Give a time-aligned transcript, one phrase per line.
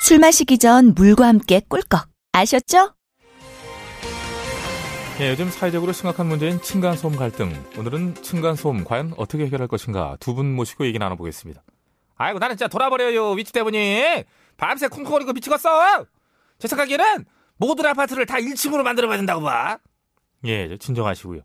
[0.00, 2.06] 술 마시기 전 물과 함께 꿀꺽.
[2.32, 2.94] 아셨죠?
[5.20, 7.52] 예, 요즘 사회적으로 심각한 문제인 층간소음 갈등.
[7.78, 11.62] 오늘은 층간소음 과연 어떻게 해결할 것인가 두 분 모시고 얘기 나눠보겠습니다.
[12.16, 14.24] 아이고 나는 진짜 돌아버려요 위치 때문에
[14.56, 16.04] 밤새 쿵쿵거리고 미치겠어.
[16.58, 17.24] 제 생각에는
[17.56, 19.78] 모든 아파트를 다 1층으로 만들어봐야 된다고 봐.
[20.44, 21.40] 예, 진정하시고요.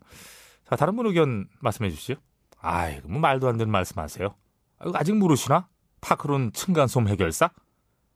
[0.68, 2.14] 자 다른 분 의견 말씀해 주시죠.
[2.60, 4.34] 아이고 뭐 말도 안 되는 말씀하세요.
[4.94, 5.68] 아직 모르시나?
[6.00, 7.50] 파크론 층간소음 해결사?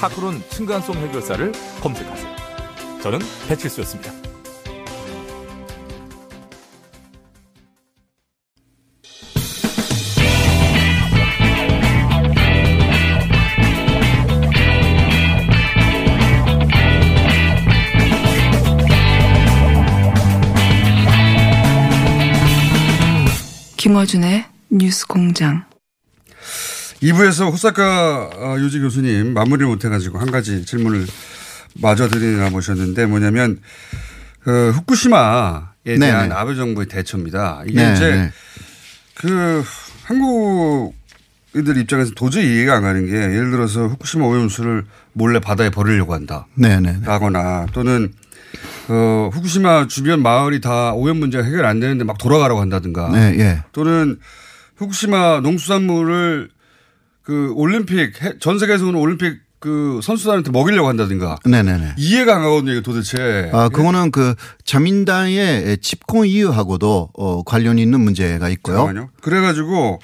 [0.00, 2.36] 파크론 층간소음 해결사를 검색하세요.
[3.02, 4.10] 저는 배칠수였습니다.
[23.76, 25.69] 김어준의 뉴스 공장.
[27.02, 31.06] 2부에서 호사카 어, 유지 교수님 마무리를 못해가지고 한 가지 질문을
[31.80, 33.60] 마저 드리나 모셨는데 뭐냐면
[34.40, 36.34] 그 후쿠시마에 대한 네네.
[36.34, 37.62] 아베 정부의 대처입니다.
[37.66, 38.32] 이게 네, 이제 네.
[39.14, 39.62] 그
[40.04, 46.46] 한국인들 입장에서 도저히 이해가 안 가는 게 예를 들어서 후쿠시마 오염수를 몰래 바다에 버리려고 한다.
[46.54, 47.00] 네네.
[47.04, 48.12] 라거나 또는
[48.88, 53.10] 어, 후쿠시마 주변 마을이 다 오염 문제가 해결 안 되는데 막 돌아가라고 한다든가.
[53.10, 53.62] 네, 예.
[53.72, 54.18] 또는
[54.76, 56.50] 후쿠시마 농수산물을
[57.22, 61.94] 그 올림픽 해- 전 세계에서 오는 올림픽 그 선수단한테 먹이려고 한다든가 네네네.
[61.98, 68.48] 이해가 안 가거든요 이게 도대체 아, 그거는 그 자민당의 집권 이유하고도 어, 관련이 있는 문제가
[68.48, 68.76] 있고요.
[68.78, 69.10] 잠깐만요.
[69.20, 70.00] 그래가지고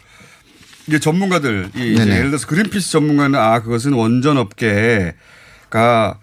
[0.88, 1.96] 이게 전문가들 이.
[1.98, 6.18] 예를 들어서 그린피스 전문가는 아 그것은 원전 업계가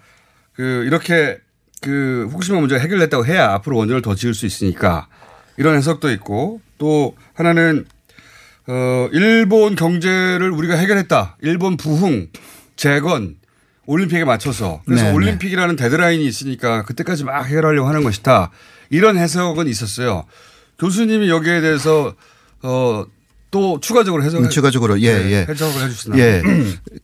[0.54, 1.38] 그 이렇게
[1.82, 5.08] 그 후쿠시마 문제가 해결됐다고 해야 앞으로 원전을 더 지을 수 있으니까
[5.56, 7.84] 이런 해석도 있고 또 하나는
[8.66, 11.36] 어 일본 경제를 우리가 해결했다.
[11.42, 12.28] 일본 부흥
[12.76, 13.36] 재건
[13.86, 15.14] 올림픽에 맞춰서 그래서 네네.
[15.14, 18.50] 올림픽이라는 데드라인이 있으니까 그때까지 막 해결하려고 하는 것이다.
[18.90, 20.24] 이런 해석은 있었어요.
[20.78, 22.14] 교수님이 여기에 대해서
[22.62, 23.04] 어
[23.54, 25.46] 또 추가적으로 해석 음, 추가적으로 예, 네, 예.
[25.48, 26.20] 해석을 해주시나요?
[26.20, 26.42] 예.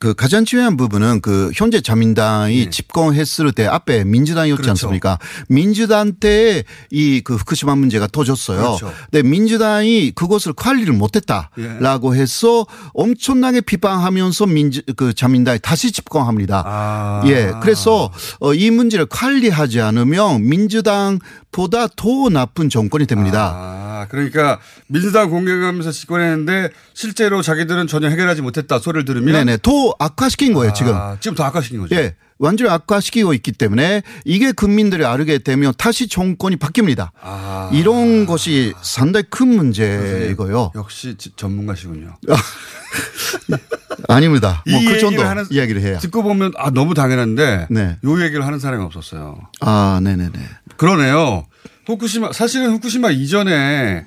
[0.01, 4.63] 그 가장 중요한 부분은 그 현재 자민당이 집권했을 때 앞에 민주당이었지 네.
[4.65, 4.71] 그렇죠.
[4.89, 5.19] 않습니까?
[5.49, 8.59] 민주당 때 이 그 후쿠시마 문제가 터졌어요.
[8.59, 8.93] 그렇죠.
[9.11, 10.99] 근데 민주당이 그것을 관리를 예.
[10.99, 16.65] 못했다라고 해서 엄청나게 비판하면서 민주 그 자민당이 다시 집권합니다.
[16.67, 17.23] 아.
[17.27, 17.53] 예.
[17.63, 21.21] 그래서 어, 이 문제를 관리하지 않으면 민주당
[21.53, 23.53] 보다 더 나쁜 정권이 됩니다.
[23.55, 29.59] 아, 그러니까 민주당 공격하면서 집권했는데 실제로 자기들은 전혀 해결하지 못했다 소리를 들으면 네네.
[29.63, 30.95] 더 악화시킨 거예요, 지금.
[30.95, 31.97] 아, 지금 더 악화시킨 거죠.
[31.97, 32.15] 예.
[32.39, 37.11] 완전히 악화시키고 있기 때문에 이게 국민들이 알게 되면 다시 정권이 바뀝니다.
[37.21, 37.69] 아.
[37.75, 40.73] 이런 것이 상당히 큰 문제이고요.
[40.75, 42.17] 역시 지- 전문가시군요.
[44.09, 44.63] 아닙니다.
[44.67, 45.99] 뭐이그 얘기를 정도 하는- 이야기를 해야.
[45.99, 47.99] 듣고 보면 아 너무 당연한데 네.
[48.05, 49.39] 요 얘기를 하는 사람이 없었어요.
[49.61, 50.33] 아, 네네네.
[50.81, 51.45] 그러네요.
[51.85, 54.07] 후쿠시마 사실은 후쿠시마 이전에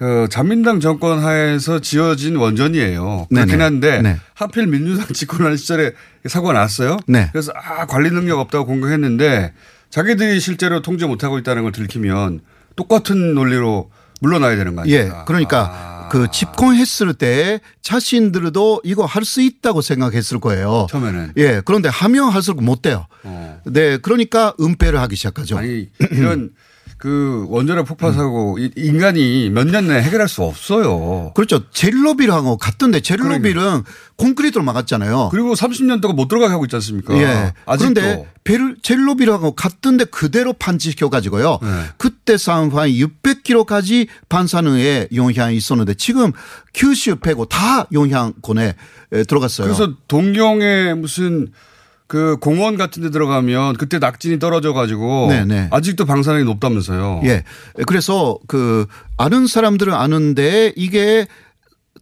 [0.00, 3.26] 어, 자민당 정권 하에서 지어진 원전이에요.
[3.28, 3.60] 그렇긴.
[3.60, 4.16] 한데 네.
[4.32, 5.92] 하필 민주당 집권하는 시절에
[6.26, 6.96] 사고가 났어요.
[7.06, 7.28] 네.
[7.32, 9.52] 그래서 아 관리 능력 없다고 공격했는데
[9.90, 12.40] 자기들이 실제로 통제 못하고 있다는 걸 들키면
[12.74, 13.90] 똑같은 논리로
[14.22, 15.00] 물러나야 되는 거 예.
[15.00, 15.24] 아닙니까?
[15.26, 20.86] 그러니까 아, 그 집권했을 때 자신들도 이거 할 수 있다고 생각했을 거예요.
[20.90, 21.60] 처음에는 예.
[21.64, 23.06] 그런데 하면 할수록 못 돼요.
[23.24, 23.60] 어.
[23.66, 23.98] 네.
[23.98, 25.58] 그러니까 은폐를 하기 시작하죠.
[25.58, 26.50] 아니 이런
[26.98, 31.32] 그 원전의 폭파 사고 이- 인간이 몇 년 내에 해결할 수 없어요.
[31.34, 31.68] 그렇죠.
[31.70, 33.84] 제르노빌하고 같던데 제르노빌은
[34.16, 35.28] 콘크리트로 막았잖아요.
[35.30, 37.16] 그리고 30년 동안 못 들어가게 하고 있지 않습니까?
[37.16, 37.52] 예.
[37.66, 38.00] 아직도.
[38.00, 41.58] 그런데 젤로비라고 갔던데 그대로 판치시켜 가지고요.
[41.62, 41.68] 네.
[41.98, 46.32] 그때 상황이 600km까지 반사능에 영향이 있었는데 지금
[46.74, 48.74] 큐슈 빼고 다 영향권에
[49.12, 49.66] 에, 들어갔어요.
[49.66, 51.48] 그래서 동경에 무슨
[52.08, 55.68] 그 공원 같은 데 들어가면 그때 낙진이 떨어져 가지고 네네.
[55.70, 57.20] 아직도 방사능이 높다면서요.
[57.24, 57.44] 예.
[57.86, 58.86] 그래서 그
[59.18, 61.26] 아는 사람들은 아는데 이게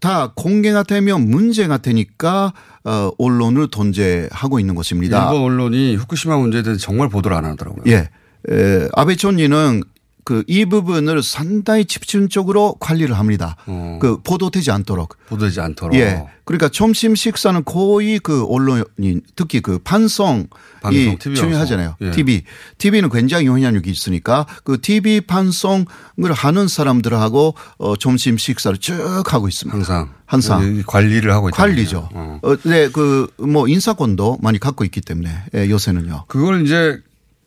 [0.00, 2.53] 다 공개가 되면 문제가 되니까
[2.85, 5.25] 어 언론을 돈제하고 있는 것입니다.
[5.25, 7.82] 일본 언론이 후쿠시마 문제에 대해서 정말 보도를 안 하더라고요.
[7.88, 8.09] 예.
[8.49, 9.82] 에, 아베 총리는
[10.26, 13.55] 그 이 부분을 상당히 집중적으로 관리를 합니다.
[13.67, 13.99] 어.
[14.02, 15.17] 그 보도되지 않도록.
[15.28, 15.94] 보도되지 않도록.
[15.96, 16.26] 예.
[16.44, 20.46] 그러니까 점심 식사는 거의 그 언론이 특히 그 판성이
[20.82, 21.19] 방송.
[21.19, 21.94] 중요하잖아요.
[22.00, 22.11] 예.
[22.11, 22.43] TV.
[22.78, 25.87] TV는 굉장히 영향력이 있으니까 그 TV 판송을
[26.32, 29.76] 하는 사람들하고 어 점심 식사를 쭉 하고 있습니다.
[29.76, 30.76] 항상 항상.
[30.76, 31.56] 이 관리를 하고 있다.
[31.56, 32.08] 관리죠.
[32.12, 32.40] 어.
[32.43, 36.25] 어, 네, 그 뭐 인사권도 많이 갖고 있기 때문에 예, 요새는요.
[36.26, 37.00] 그걸 이제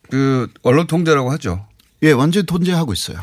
[0.09, 1.65] 그 언론 통제라고 하죠.
[2.03, 3.19] 예, 완전히 통제하고 있어요.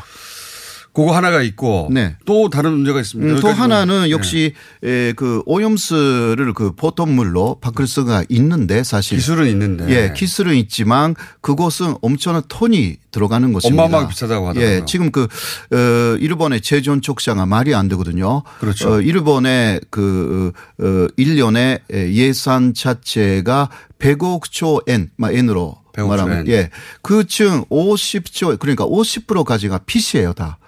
[0.97, 2.15] 그거 하나가 있고 네.
[2.25, 3.35] 또 다른 문제가 있습니다.
[3.35, 4.09] 음, 또 하나는 보면.
[4.09, 9.87] 역시 에, 그 오염수를 그 보통 물로 바꿀 수가 있는데 사실 기술은 있는데.
[9.89, 13.83] 예, 기술은 있지만 그곳은 엄청난 톤이 들어가는 것입니다.
[13.83, 14.75] 어마어마하게 비싸다고 하더라고요.
[14.75, 15.27] 예, 지금 그
[15.71, 18.41] 어, 일본의 제존 촉사가 말이 안 되거든요.
[18.59, 18.93] 그렇죠.
[18.93, 23.69] 어, 일본의 그 어, 1년에 예산 자체가
[23.99, 26.47] 100억 초 엔, 막 엔으로 100억 말하면.
[26.47, 26.69] 예.
[27.01, 30.59] 그중 50조 그러니까 50%까지가 피시예요, 다.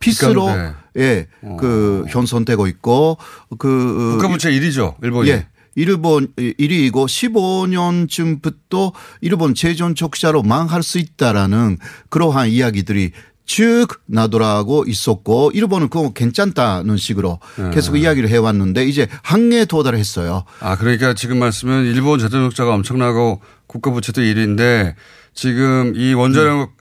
[0.00, 1.26] 피스로 그러니까, 예,
[1.58, 3.18] 그 현선되고 있고
[3.58, 4.94] 그 국가부채 1위죠.
[5.02, 5.30] 일본이.
[5.30, 5.46] 예.
[5.74, 13.12] 일본 1위이고 15년쯤부터 일본 재정 적자로 망할 수 있다라는 그러한 이야기들이
[13.44, 17.38] 쭉 나돌아고 있었고 일본은 그거 괜찮다는 식으로
[17.72, 20.44] 계속 이야기를 해왔는데 이제 한계에 도달했어요.
[20.60, 24.94] 아 그러니까 지금 말씀은 일본 재정적자가 엄청나고 국가부채도 1위인데
[25.34, 26.72] 지금 이 원자력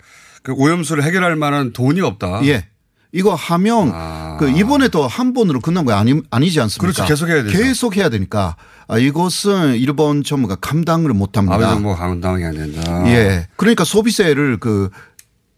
[0.41, 2.41] 그 오염수를 해결할 만한 돈이 없다.
[2.45, 2.67] 예.
[3.11, 4.37] 이거 하면 아.
[4.39, 6.91] 그 이번에도 한 번으로 끝난 거 아니, 아니지 않습니까?
[6.93, 7.05] 그렇죠.
[7.07, 7.57] 계속 해야 되죠.
[7.57, 8.55] 계속 해야 되니까
[8.87, 11.55] 아, 이것은 일본 정부가 감당을 못 합니다.
[11.55, 13.07] 아베 정부가 감당이 안 된다.
[13.07, 13.47] 예.
[13.55, 14.89] 그러니까 소비세를 그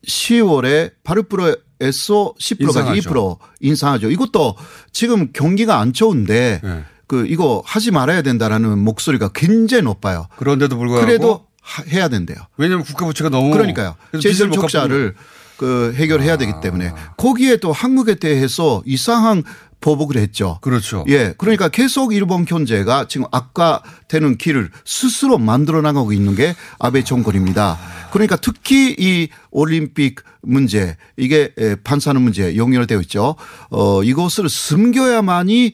[0.08, 3.10] 10월에 8%에서 10%까지 인상하죠.
[3.10, 4.12] 2% 인상하죠.
[4.12, 4.56] 이것도
[4.92, 6.84] 지금 경기가 안 좋은데 예.
[7.09, 10.27] 그 이거 하지 말아야 된다라는 목소리가 굉장히 높아요.
[10.38, 12.38] 그런데도 불구하고 그래도 하- 해야 된대요.
[12.56, 13.95] 왜냐하면 국가 부채가 너무 그러니까요.
[14.21, 15.15] 재정 못 적자를
[15.57, 16.59] 그 해결해야 되기 아.
[16.59, 19.44] 때문에 거기에 또 한국에 대해서 이상한
[19.81, 20.59] 보복을 했죠.
[20.61, 21.03] 그렇죠.
[21.07, 21.33] 예.
[21.39, 27.79] 그러니까 계속 일본 경제가 지금 악화되는 길을 스스로 만들어 나가고 있는 게 아베 정권입니다.
[28.11, 33.35] 그러니까 특히 이 올림픽 문제 이게 에, 반사는 문제 연결되어 있죠.
[33.71, 35.73] 어, 이것을 숨겨야만이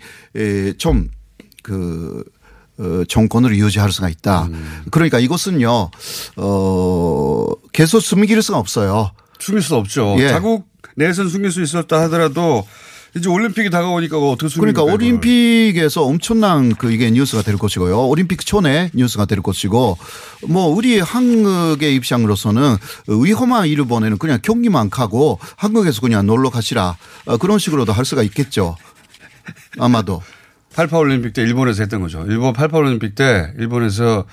[0.78, 1.10] 좀
[1.66, 2.24] 그
[2.78, 4.48] 어, 정권을 유지할 수가 있다.
[4.92, 5.90] 그러니까 이것은요,
[6.36, 9.12] 어, 계속 숨길 수가 없어요.
[9.40, 10.16] 숨길 수 없죠.
[10.20, 10.30] 예.
[10.30, 12.68] 자국 내에서는 숨길 수 있었다 하더라도
[13.18, 14.60] 이제 올림픽이 다가오니까 어떻게 숨깁니까?
[14.60, 14.94] 그러니까 이걸.
[14.94, 18.08] 올림픽에서 엄청난 그 이게 뉴스가 될 것이고요.
[18.08, 19.98] 올림픽 촌에 뉴스가 될 것이고
[20.48, 22.78] 뭐 우리 한국의 입장으로서는
[23.08, 28.76] 위험한 일본에는 그냥 경기만 가고 한국에서 그냥 놀러 가시라 어, 그런 식으로도 할 수가 있겠죠.
[29.80, 30.22] 아마도.
[30.76, 32.26] 88 올림픽 때 일본에서 했던 거죠.
[32.28, 34.26] 일본 88 올림픽 때 일본에서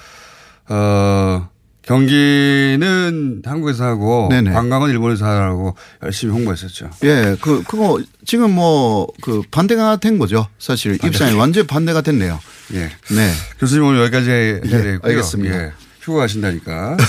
[0.69, 1.49] 어
[1.83, 4.53] 경기는 한국에서 하고 네네.
[4.53, 6.91] 관광은 일본에서 하라고 열심히 홍보했었죠.
[7.05, 10.47] 예, 그, 그거 지금 뭐 그 반대가 된 거죠.
[10.59, 12.39] 사실 입장이 완전 반대가 됐네요.
[12.75, 12.91] 예.
[13.15, 13.33] 네.
[13.59, 15.01] 교수님 오늘 여기까지 해야 예, 되고요.
[15.03, 15.57] 알겠습니다.
[15.65, 15.73] 예.
[16.01, 16.97] 휴가 가신다니까.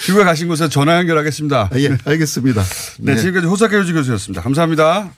[0.00, 1.70] 휴가 가신 곳에 전화 연결하겠습니다.
[1.72, 2.62] 아, 예, 알겠습니다.
[3.00, 4.42] 네, 지금까지 호사카 유지 교수였습니다.
[4.42, 5.10] 감사합니다.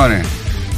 [0.00, 0.22] 만에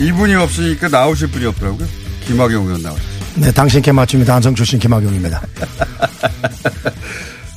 [0.01, 1.87] 이분이 없으니까 나오실 분이 없더라고요.
[2.25, 3.13] 김학용 의원 나오셨어요.
[3.37, 4.35] 네, 당신께 맞춥니다.
[4.35, 5.41] 안성 출신 김학용입니다.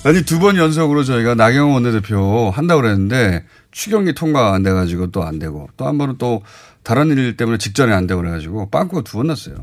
[0.04, 5.40] 아니 두 번 연속으로 저희가 나경원 원내대표 한다고 그랬는데 추경이 통과 안 돼가지고 또 안
[5.40, 6.44] 되고 또 한 번은 또
[6.84, 9.56] 다른 일 때문에 직전에 안 되고 그래가지고 빵꾸가 두 번 났어요.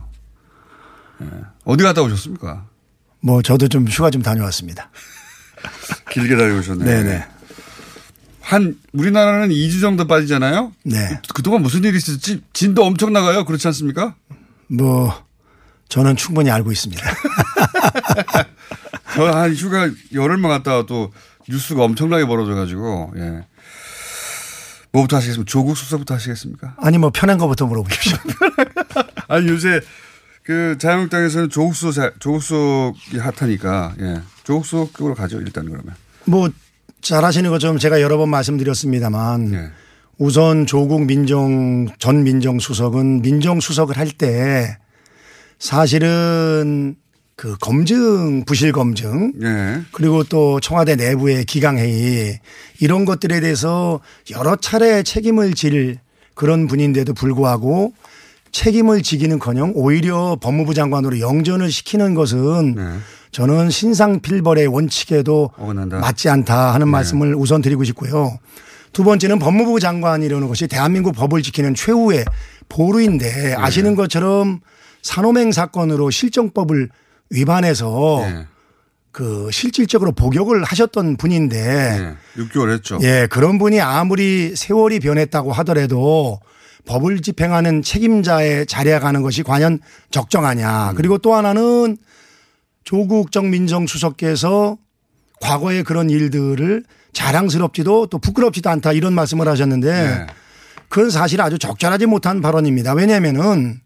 [1.22, 1.26] 예.
[1.64, 2.64] 어디 갔다 오셨습니까?
[3.20, 4.90] 뭐 저도 좀 휴가 좀 다녀왔습니다.
[6.10, 6.84] 길게 다녀오셨네요.
[6.84, 7.24] 네네.
[8.42, 10.72] 한 우리나라는 2주 정도 빠지잖아요.
[10.84, 11.20] 네.
[11.34, 12.42] 그동안 무슨 일이 있었지?
[12.52, 13.44] 진도 엄청 나가요.
[13.44, 14.14] 그렇지 않습니까?
[14.68, 15.14] 뭐
[15.88, 17.02] 저는 충분히 알고 있습니다.
[19.14, 21.12] 저한 휴가 열흘만 갔다 와도
[21.48, 23.44] 뉴스가 엄청나게 벌어져 가지고 예.
[24.92, 25.50] 뭐부터 하시겠습니까?
[25.50, 26.74] 조국 수사부터 하시겠습니까?
[26.78, 28.16] 아니 뭐 편한 거부터 물어보십시오.
[29.28, 29.80] 아니 요새
[30.42, 34.22] 그 자유한국당에서는 조국수 자- 조국 수이 핫하니까 예.
[34.44, 35.94] 조국 수 쪽으로 가죠 일단 그러면.
[36.24, 36.48] 뭐
[37.02, 39.70] 잘하시는 것처럼 제가 여러 번 말씀드렸습니다만 예.
[40.18, 44.76] 우선 조국 민정 전 민정수석은 민정수석을 할 때
[45.58, 46.96] 사실은
[47.34, 49.82] 그 검증 부실 검증 예.
[49.92, 52.40] 그리고 또 청와대 내부의 기강회의
[52.80, 55.98] 이런 것들에 대해서 여러 차례 책임을 질
[56.34, 57.92] 그런 분인데도 불구하고
[58.52, 62.84] 책임을 지기는커녕 오히려 법무부 장관으로 영전을 시키는 것은 네.
[63.32, 65.98] 저는 신상필벌의 원칙에도 어긋난다.
[65.98, 68.38] 맞지 않다 하는 말씀을 우선 드리고 싶고요.
[68.92, 72.26] 두 번째는 법무부 장관이라는 것이 대한민국 법을 지키는 최후의
[72.68, 74.60] 보루인데 아시는 것처럼
[75.00, 76.90] 산호맹 사건으로 실정법을
[77.30, 78.46] 위반해서 예.
[79.10, 82.42] 그 실질적으로 복역을 하셨던 분인데 예.
[82.42, 82.98] 6개월 했죠.
[83.02, 86.40] 예, 그런 분이 아무리 세월이 변했다고 하더라도
[86.86, 89.78] 법을 집행하는 책임자의 자리에 가는 것이 과연
[90.10, 90.94] 적정하냐.
[90.96, 91.96] 그리고 또 하나는
[92.84, 94.76] 조국 정 민정수석께서
[95.40, 100.26] 과거의 그런 일들을 자랑스럽지도 또 부끄럽지도 않다 이런 말씀을 하셨는데 예.
[100.88, 102.94] 그건 사실 아주 적절하지 못한 발언입니다.
[102.94, 103.80] 왜냐하면은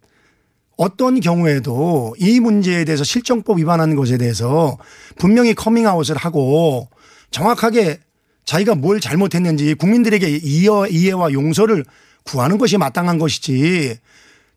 [0.77, 4.77] 어떤 경우에도 이 문제에 대해서 실정법 위반하는 것에 대해서
[5.17, 6.89] 분명히 커밍아웃을 하고
[7.31, 8.01] 정확하게
[8.45, 11.85] 자기가 뭘 잘못했는지 국민들에게 이해, 이해와 용서를
[12.27, 13.99] 구하는 것이 마땅한 것이지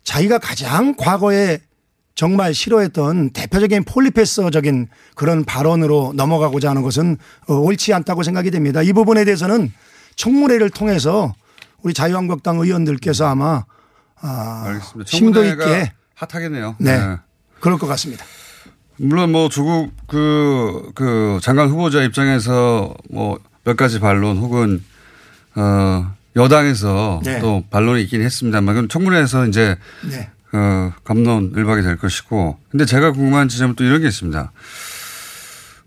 [0.04, 1.60] 자기가 가장 과거에
[2.16, 8.82] 정말 싫어했던 대표적인 폴리페서적인 그런 발언으로 넘어가고자 하는 것은 어, 옳지 않다고 생각이 됩니다.
[8.82, 9.72] 이 부분에 대해서는
[10.16, 11.34] 청문회를 통해서
[11.82, 13.64] 우리 자유한국당 의원들께서 아마
[14.20, 14.82] 아.
[15.06, 16.76] 심도 있게 핫하겠네요.
[16.80, 16.92] 네.
[16.92, 17.18] 예.
[17.62, 18.26] 그럴 것 같습니다.
[18.98, 24.84] 물론 뭐 조국 그, 그 장관 후보자 입장에서 뭐 몇 가지 반론 혹은
[25.56, 27.40] 어 여당에서 네.
[27.40, 29.78] 또 반론이 있긴 했습니다만 그럼 청문회에서 이제
[30.10, 30.30] 네.
[30.52, 34.52] 어 감론 일박이 될 것이고 근데 제가 궁금한 지점은 또 이런 게 있습니다.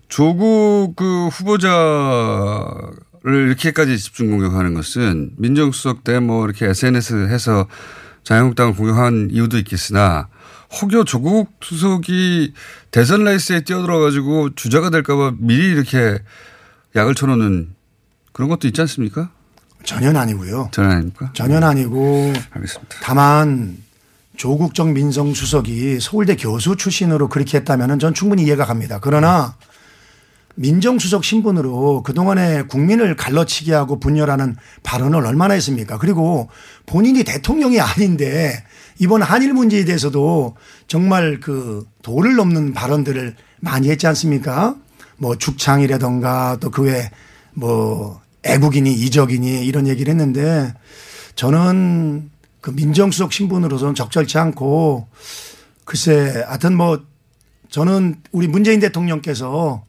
[0.09, 7.67] 조국 그 후보자를 이렇게까지 집중 공격하는 것은 민정수석 때 뭐 이렇게 SNS 해서
[8.23, 10.27] 자유한국당을 공격한 이유도 있겠으나
[10.81, 12.53] 혹여 조국 수석이
[12.91, 16.19] 대선 레이스에 뛰어들어 가지고 주자가 될까봐 미리 이렇게
[16.95, 17.69] 약을 쳐놓는
[18.31, 19.31] 그런 것도 있지 않습니까?
[19.83, 20.69] 전혀 아니고요.
[20.71, 21.31] 전혀 아닙니까?
[21.33, 22.95] 전혀 아니고 알겠습니다.
[23.01, 23.77] 다만
[24.35, 28.99] 조국정 민정수석이 서울대 교수 출신으로 그렇게 했다면 전 충분히 이해가 갑니다.
[29.01, 29.55] 그러나
[30.55, 35.97] 민정수석 신분으로 그동안에 국민을 갈라치게 하고 분열하는 발언을 얼마나 했습니까?
[35.97, 36.49] 그리고
[36.85, 38.63] 본인이 대통령이 아닌데
[38.99, 40.55] 이번 한일 문제에 대해서도
[40.87, 44.75] 정말 그 도를 넘는 발언들을 많이 했지 않습니까?
[45.17, 50.73] 뭐 죽창이라던가 또 그외뭐 애국이니 이적이니 이런 얘기를 했는데
[51.35, 52.29] 저는
[52.61, 55.07] 그 민정수석 신분으로서는 적절치 않고
[55.85, 57.03] 글쎄 하여튼 뭐
[57.69, 59.83] 저는 우리 문재인 대통령께서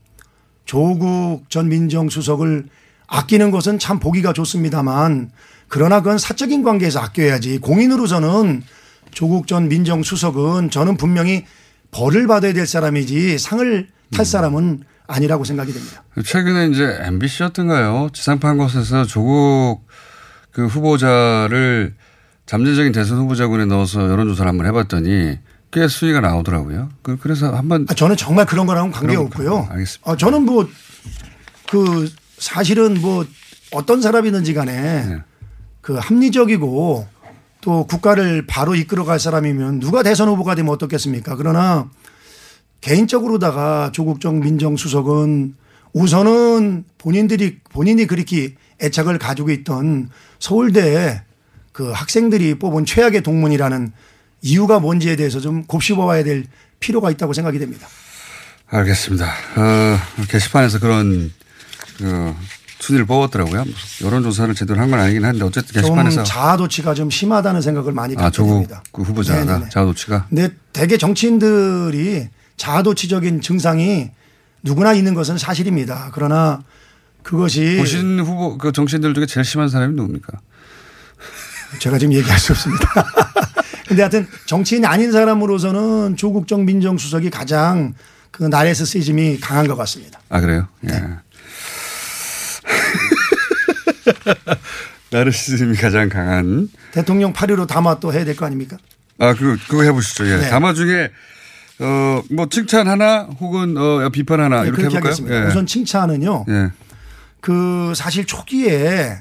[0.64, 2.66] 조국 전 민정수석을
[3.06, 5.30] 아끼는 것은 참 보기가 좋습니다만
[5.68, 7.58] 그러나 그건 사적인 관계에서 아껴야지.
[7.58, 8.62] 공인으로서는
[9.11, 11.44] 조국 전 민정수석은 저는 분명히
[11.90, 16.02] 벌을 받아야 될 사람이지 상을 탈 사람은 아니라고 생각이 됩니다.
[16.25, 18.08] 최근에 이제 MBC였던가요?
[18.12, 19.87] 지상파 곳에서 조국
[20.50, 21.94] 그 후보자를
[22.46, 25.38] 잠재적인 대선 후보자군에 넣어서 여론조사를 한번 해봤더니
[25.73, 26.90] 꽤 수위가 나오더라고요.
[27.02, 29.68] 그- 그래서 한번 아, 저는 정말 그런 거랑은 관계 그럼, 없고요.
[29.70, 30.11] 알겠습니다.
[30.11, 30.66] 아, 저는 뭐
[31.70, 32.08] 그
[32.38, 33.25] 사실은 뭐
[33.73, 34.73] 어떤 사람이든지 간에
[35.06, 35.18] 네.
[35.80, 37.08] 그 합리적이고
[37.62, 41.34] 또 국가를 바로 이끌어갈 사람이면 누가 대선 후보가 되면 어떻겠습니까?
[41.37, 41.88] 그러나
[42.84, 45.54] 개인적으로다가 조국정 민정수석은
[45.94, 51.22] 우선은 본인들이 본인이 그렇게 애착을 가지고 있던 서울대
[51.72, 53.90] 그 학생들이 뽑은 최악의 동문이라는
[54.42, 56.44] 이유가 뭔지에 대해서 좀 곱씹어 봐야 될
[56.78, 57.88] 필요가 있다고 생각이 됩니다.
[58.66, 59.26] 알겠습니다.
[59.56, 59.98] 어,
[60.28, 61.32] 게시판에서 그런
[61.96, 62.34] 그
[62.80, 63.64] 순위를 뽑았더라고요.
[64.02, 68.24] 여론조사를 제대로 한 건 아니긴 한데 어쨌든 좀 게시판에서 자아도취가 좀 심하다는 생각을 많이 아
[68.24, 68.82] 갖게 조국 됩니다.
[68.92, 69.70] 그 후보자가.
[69.70, 74.11] 자도치가 근데 대개 정치인들이 자아도취적인 증상이
[74.62, 76.11] 누구나 있는 것은 사실입니다.
[76.14, 76.62] 그러나
[77.23, 80.38] 그것이 보신 후보 그 정치인들 중에 제일 심한 사람이 누굽니까?
[81.80, 82.88] 제가 지금 얘기할 수 없습니다.
[83.88, 87.94] 근데 하여튼 정치인이 아닌 사람으로서는 조국정 민정수석이 가장
[88.30, 90.20] 그 나레스시즘이 강한 것 같습니다.
[90.28, 90.68] 아 그래요?
[90.80, 90.94] 네.
[91.02, 91.25] 예.
[95.11, 98.76] 나르시즘이 가장 강한 대통령 8.15 담화 또 해야 될 거 아닙니까?
[99.18, 100.26] 아, 그, 그거 해보시죠.
[100.26, 100.37] 예.
[100.38, 100.49] 네.
[100.50, 101.11] 담화 중에,
[101.80, 105.04] 어, 뭐, 칭찬 하나 혹은, 어, 비판 하나 네, 이렇게 해볼까요?
[105.04, 105.44] 하겠습니다.
[105.44, 105.48] 예.
[105.48, 106.44] 우선 칭찬은요.
[106.48, 106.70] 예.
[107.40, 109.18] 그 사실 초기에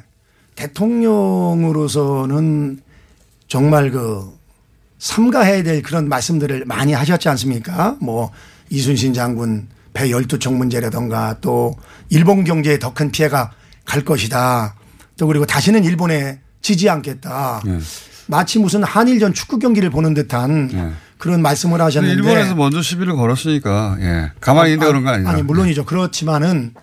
[0.55, 2.79] 대통령으로서는
[3.47, 4.31] 정말 그
[4.99, 7.97] 삼가해야 될 그런 말씀들을 많이 하셨지 않습니까?
[7.99, 8.31] 뭐
[8.69, 11.75] 이순신 장군 배 열두 척 문제라던가 또
[12.09, 13.51] 일본 경제에 더 큰 피해가
[13.85, 14.75] 갈 것이다.
[15.17, 17.61] 또 그리고 다시는 일본에 지지 않겠다.
[17.67, 17.79] 예.
[18.27, 20.91] 마치 무슨 한일전 축구 경기를 보는 듯한 예.
[21.23, 24.31] 그런 말씀을 하셨는데 일본에서 먼저 시비를 걸었으니까 예.
[24.41, 25.29] 가만히 있는데 그런 거 아니냐.
[25.29, 25.85] 아니 물론이죠.
[25.85, 26.73] 그렇지만은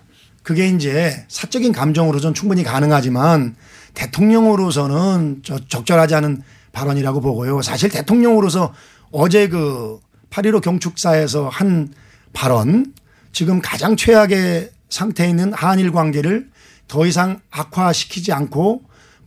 [0.41, 3.55] 그게 이제 사적인 감정으로 전 충분히 가능하지만
[3.93, 7.61] 대통령으로서는 저 적절하지 않은 발언이라고 보고요.
[7.61, 8.73] 사실 대통령으로서
[9.11, 9.99] 어제 그
[10.31, 11.93] 8.15 경축사에서 한
[12.33, 12.95] 발언
[13.33, 16.49] 지금 가장 최악의 상태에 있는 한일 관계를
[16.87, 18.81] 더 이상 악화시키지 않고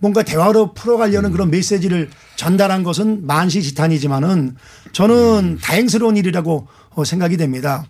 [0.05, 4.55] 뭔가 대화로 풀어가려는 그런 메시지를 전달한 것은 만시지탄이지만은
[4.93, 7.87] 저는 다행스러운 일이라고 어, 생각이 됩니다.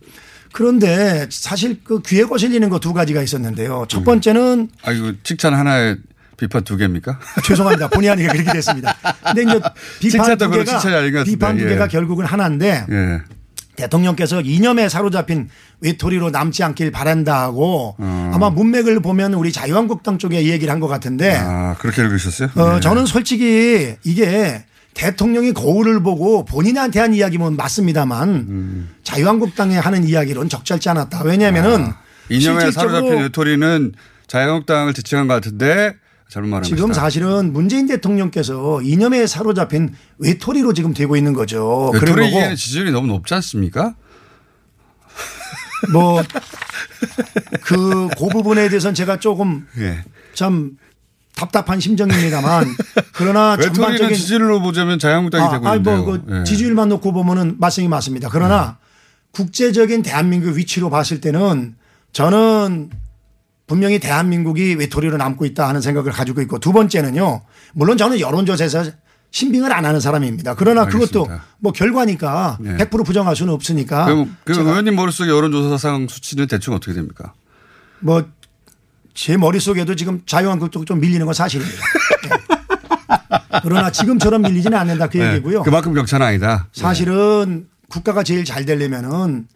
[0.52, 3.86] 그런데 사실 그 귀에 거슬리는 거 두 가지가 있었는데요.
[3.88, 5.96] 첫 번째는 아 이거 칭찬 하나에
[6.36, 7.18] 비판 두 개입니까?
[7.44, 7.88] 죄송합니다.
[7.88, 8.94] 본의 아니게 그렇게 됐습니다.
[9.24, 9.60] 근데 이제
[9.98, 11.30] 비판 칭찬도 두 개가 칭찬이 아닌 것 같은데.
[11.32, 11.68] 비판 두 예.
[11.70, 13.22] 개가 결국은 하나인데 예.
[13.76, 15.48] 대통령께서 이념에 사로잡힌
[15.80, 20.88] 외톨이로 남지 않길 바란다 하고 아마 문맥을 보면 우리 자유한국당 쪽에 이 얘기를 한 것
[20.88, 22.50] 같은데 아 그렇게 읽으셨어요?
[22.56, 22.80] 어, 예.
[22.80, 24.64] 저는 솔직히 이게
[24.94, 28.90] 대통령이 거울을 보고 본인한테 한 이야기면 맞습니다만 음.
[29.02, 31.22] 자유한국당에 하는 이야기로는 적절치 않았다.
[31.24, 33.92] 왜냐하면은 아, 이념에 사로잡힌 외톨이는
[34.28, 35.94] 자유한국당을 지칭한 것 같은데
[36.34, 37.00] 잘못 말한 지금 것이다.
[37.00, 41.92] 사실은 문재인 대통령께서 이념에 사로잡힌 외톨이로 지금 되고 있는 거죠.
[41.94, 43.94] 외톨이에는 지지율이 너무 높지 않습니까?
[45.92, 46.20] 뭐
[47.62, 50.02] 그, 그 부분에 대해서는 제가 조금 예.
[50.34, 50.72] 참
[51.36, 52.66] 답답한 심정입니다만
[53.12, 56.04] 그러나 전반적인 지지율로 보자면 자유한국당이 되고 아니 있는데요.
[56.04, 56.44] 뭐, 그 예.
[56.44, 58.28] 지지율만 놓고 보면은 말씀이 맞습니다.
[58.32, 58.78] 그러나
[59.30, 61.76] 국제적인 대한민국 위치로 봤을 때는
[62.12, 62.90] 저는
[63.66, 67.42] 분명히 대한민국이 외톨이로 남고 있다 하는 생각을 가지고 있고 두 번째는요.
[67.72, 68.84] 물론 저는 여론조사에서
[69.30, 70.54] 신빙을 안 하는 사람입니다.
[70.54, 71.44] 그러나 그것도 알겠습니다.
[71.58, 72.76] 뭐 결과니까 네.
[72.76, 77.32] 100% 부정할 수는 없으니까 그럼 그 의원님 머릿속에 여론조사상 수치는 대충 어떻게 됩니까?
[78.00, 78.22] 뭐
[79.14, 81.80] 제 머릿속에도 지금 자유한국도 좀 밀리는 건 사실입니다.
[82.28, 83.58] 네.
[83.62, 85.34] 그러나 지금처럼 밀리지는 않는다 그 네.
[85.34, 85.62] 얘기고요.
[85.62, 86.68] 그만큼 격차는 아니다.
[86.72, 89.46] 사실은 국가가 제일 잘 되려면은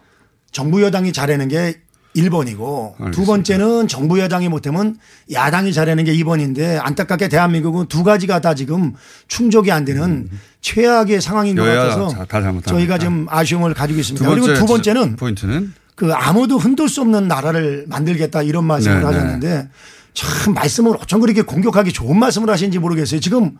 [0.52, 1.80] 정부 여당이 잘하는 게
[2.22, 3.24] 1번이고 두.
[3.24, 4.96] 번째는 정부 여당이 못하면
[5.32, 8.94] 야당이 잘하는 게 2번인데 안타깝게 대한민국은 두 가지가 다 지금
[9.28, 10.28] 충족이 안 되는
[10.60, 11.68] 최악의 상황인 것 음.
[11.68, 12.60] 같아서 다- 다.
[12.66, 14.24] 저희가 지금 아쉬움을 가지고 있습니다.
[14.24, 19.04] 두 그리고 두 번째는 포인트는 그 아무도 흔들 수 없는 나라를 만들겠다 이런 말씀을 네,
[19.06, 19.68] 하셨는데
[20.14, 23.20] 참 말씀을 어쩜 그렇게 공격하기 좋은 말씀을 하시는지 모르겠어요.
[23.20, 23.56] 지금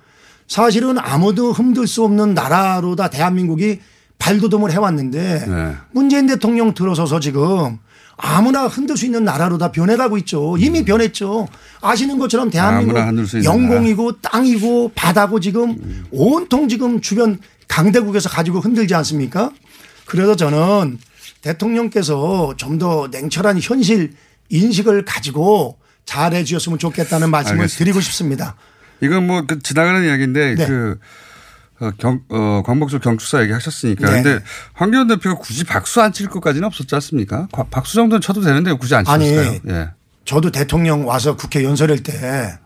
[0.46, 3.80] 사실은 아무도 흔들 수 없는 나라로 다 대한민국이
[4.18, 5.74] 발돋움을 해왔는데 네.
[5.92, 7.78] 문재인 대통령 들어서서 지금
[8.16, 10.56] 아무나 흔들 수 있는 나라로 다 변해가고 있죠.
[10.58, 11.46] 이미 변했죠.
[11.80, 13.44] 아시는 것처럼 대한민국 음.
[13.44, 19.50] 영공이고 땅이고 바다고 지금 온통 지금 주변 강대국에서 가지고 흔들지 않습니까?
[20.06, 20.98] 그래서 저는
[21.42, 24.12] 대통령께서 좀 더 냉철한 현실
[24.50, 27.78] 인식을 가지고 잘해 주셨으면 좋겠다는 말씀을 알겠습니다.
[27.84, 28.54] 드리고 싶습니다.
[29.00, 30.66] 이건 뭐 그 지나가는 이야기인데 네.
[30.66, 30.98] 그
[31.80, 34.10] 어, 경, 어, 광복절 경축사 얘기 하셨으니까.
[34.10, 34.22] 네.
[34.22, 37.46] 근데 황교안 대표가 굳이 박수 안 칠 것까지는 없었지 않습니까?
[37.52, 39.26] 과- 박수 정도는 쳐도 되는데 굳이 안 아니.
[39.26, 39.60] 치셨어요.
[39.68, 39.90] 예.
[40.24, 42.58] 저도 대통령 와서 국회 연설할 때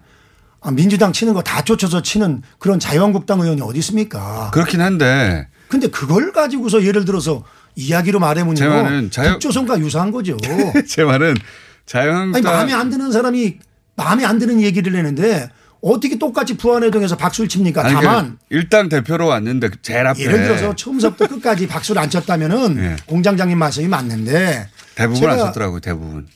[0.60, 4.50] 아, 민주당 치는 거 다 쫓아서 치는 그런 자유한국당 의원이 어디 있습니까?
[4.54, 7.44] 그렇긴 한데 근데 그걸 가지고서 예를 들어서
[7.76, 10.36] 이야기로 제 말해보면 말은 자유- 북조선과 유사한 거죠.
[10.88, 11.40] 제 말은 아니
[11.86, 13.58] 자유한국당 마음에 안 드는 사람이
[13.96, 15.50] 마음에 안 드는 얘기를 내는데
[15.82, 17.84] 어떻게 똑같이 부안회동에서 박수를 칩니까?
[17.84, 22.74] 아니, 다만 그 일당 대표로 왔는데 제일 앞에 예를 들어서 처음부터 끝까지 박수를 안 쳤다면은
[22.76, 22.96] 네.
[23.06, 25.80] 공장장님 말씀이 맞는데 대부분 안 쳤더라고요.
[25.80, 26.28] 대부분.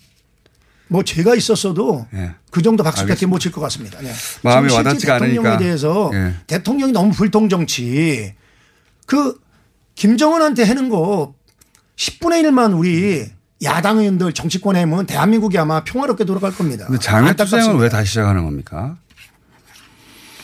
[0.89, 2.33] 뭐 제가 있었어도 예.
[2.51, 3.27] 그 정도 박수밖에.
[3.27, 4.01] 못 칠 것 같습니다.
[4.01, 4.13] 네.
[4.43, 5.59] 마음이 와닿지가 대통령에 않으니까.
[5.65, 6.35] 대해서 예.
[6.49, 8.35] 대통령이 너무 불통 정치
[9.07, 9.39] 그
[9.95, 11.35] 김정은한테 하는 거
[11.97, 13.25] 10분의 1만 우리
[13.63, 16.87] 야당 의원들 정치권에 하면 대한민국이 아마 평화롭게 돌아갈 겁니다.
[16.89, 17.75] 투쟁은 안타깝습니다.
[17.83, 18.97] 왜 다시 시작하는 겁니까?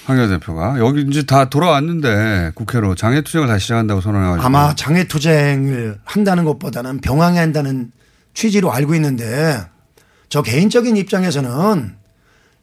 [0.05, 6.01] 황교안 대표가 여기 이제 다 돌아왔는데 국회로 장외 투쟁을 다시 시작한다고 선언해가지고 아마 장애 투쟁을
[6.05, 7.93] 한다는 것보다는 병항해 한다는
[8.35, 9.61] 취지로 알고 있는데
[10.29, 11.97] 저 개인적인 입장에서는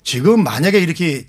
[0.04, 1.28] 지금 만약에 이렇게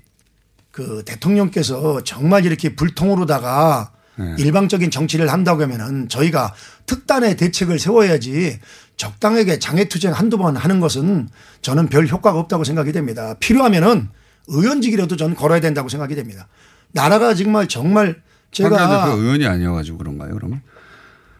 [0.71, 4.35] 그 대통령께서 정말 이렇게 불통으로다가 네.
[4.37, 6.53] 일방적인 정치를 한다고 하면은 저희가
[6.85, 8.59] 특단의 대책을 세워야지
[8.97, 11.29] 적당하게 장애 투쟁 한두 번 하는 것은
[11.61, 13.35] 저는 별 효과가 없다고 생각이 됩니다.
[13.39, 14.09] 필요하면은
[14.47, 16.47] 의원직이라도 저는 걸어야 된다고 생각이 됩니다.
[16.91, 20.33] 나라가 정말 정말 제가 대표 의원이 아니어가지고 그런가요?
[20.35, 20.61] 그러면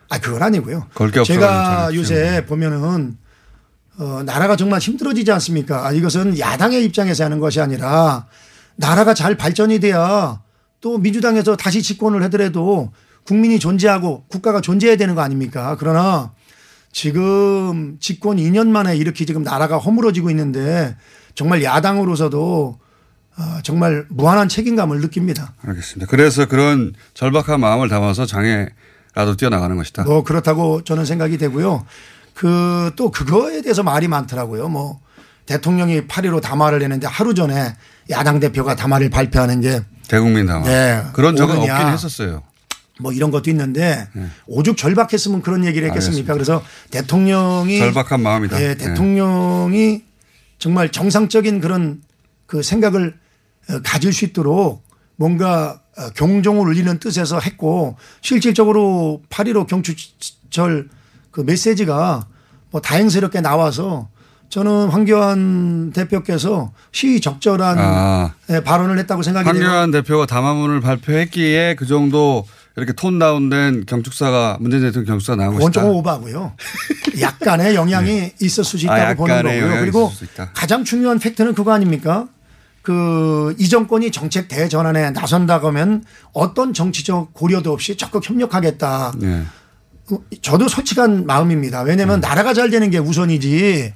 [0.09, 0.87] 아, 그건 아니고요.
[1.23, 3.17] 제가 요새 보면은
[3.97, 5.85] 어, 나라가 정말 힘들어지지 않습니까?
[5.85, 8.27] 아, 이것은 야당의 입장에서 하는 것이 아니라
[8.75, 10.41] 나라가 잘 발전이 돼야
[10.79, 12.91] 또 민주당에서 다시 집권을 하더라도
[13.25, 15.75] 국민이 존재하고 국가가 존재해야 되는 거 아닙니까?
[15.79, 16.33] 그러나
[16.91, 20.95] 지금 집권 2년 만에 이렇게 지금 나라가 허물어지고 있는데
[21.35, 22.90] 정말 야당으로서도 어,
[23.63, 25.53] 정말 무한한 책임감을 느낍니다.
[25.65, 26.09] 알겠습니다.
[26.09, 28.69] 그래서 그런 절박한 마음을 담아서 장애
[29.13, 30.03] 라도 뛰어나가는 것이다.
[30.03, 31.85] 뭐 그렇다고 저는 생각이 되고요.
[32.33, 34.69] 그 또 그거에 대해서 말이 많더라고요.
[34.69, 34.99] 뭐
[35.45, 37.75] 대통령이 8.15 담화를 했는데 하루 전에
[38.09, 40.67] 야당 대표가 담화를 발표하는 게 대국민 담화.
[40.67, 41.03] 네.
[41.13, 41.73] 그런 적은 옳으냐.
[41.75, 42.43] 없긴 했었어요.
[42.99, 44.07] 뭐 이런 것도 있는데
[44.45, 46.33] 오죽 절박했으면 그런 얘기를 했겠습니까?
[46.33, 48.61] 그래서 대통령이 절박한 마음이다.
[48.61, 48.75] 예, 예.
[48.75, 50.03] 대통령이
[50.59, 52.01] 정말 정상적인 그런
[52.45, 53.20] 그 생각을 어,
[53.79, 54.83] 가질 수 있도록
[55.15, 60.89] 뭔가 어, 경종을 울리는 뜻에서 했고 실질적으로 8.15 경축절
[61.31, 62.27] 그 메시지가
[62.71, 64.09] 뭐 다행스럽게 나와서
[64.49, 68.33] 저는 황교안 대표께서 시적절한 아.
[68.49, 69.63] 예, 발언을 했다고 생각이 돼요.
[69.63, 75.71] 황교안 대표가 담화문을 발표했기에 그 정도 이렇게 톤 다운된 경축사가 문재인 대통령 경축사 나온 것이다.
[75.71, 76.53] 조금 오바고요.
[77.21, 79.79] 약간의 영향이 있을 수 있다고 아, 보는 거고요.
[79.79, 80.11] 그리고.
[80.53, 82.27] 가장 중요한 팩트는 그거 아닙니까?
[82.81, 89.13] 그 이 정권이 정책 대전환에 나선다고 하면 어떤 정치적 고려도 없이 적극 협력하겠다.
[89.23, 89.43] 예.
[90.41, 91.81] 저도 솔직한 마음입니다.
[91.81, 92.21] 왜냐하면 음.
[92.21, 93.93] 나라가 잘 되는 게 우선이지.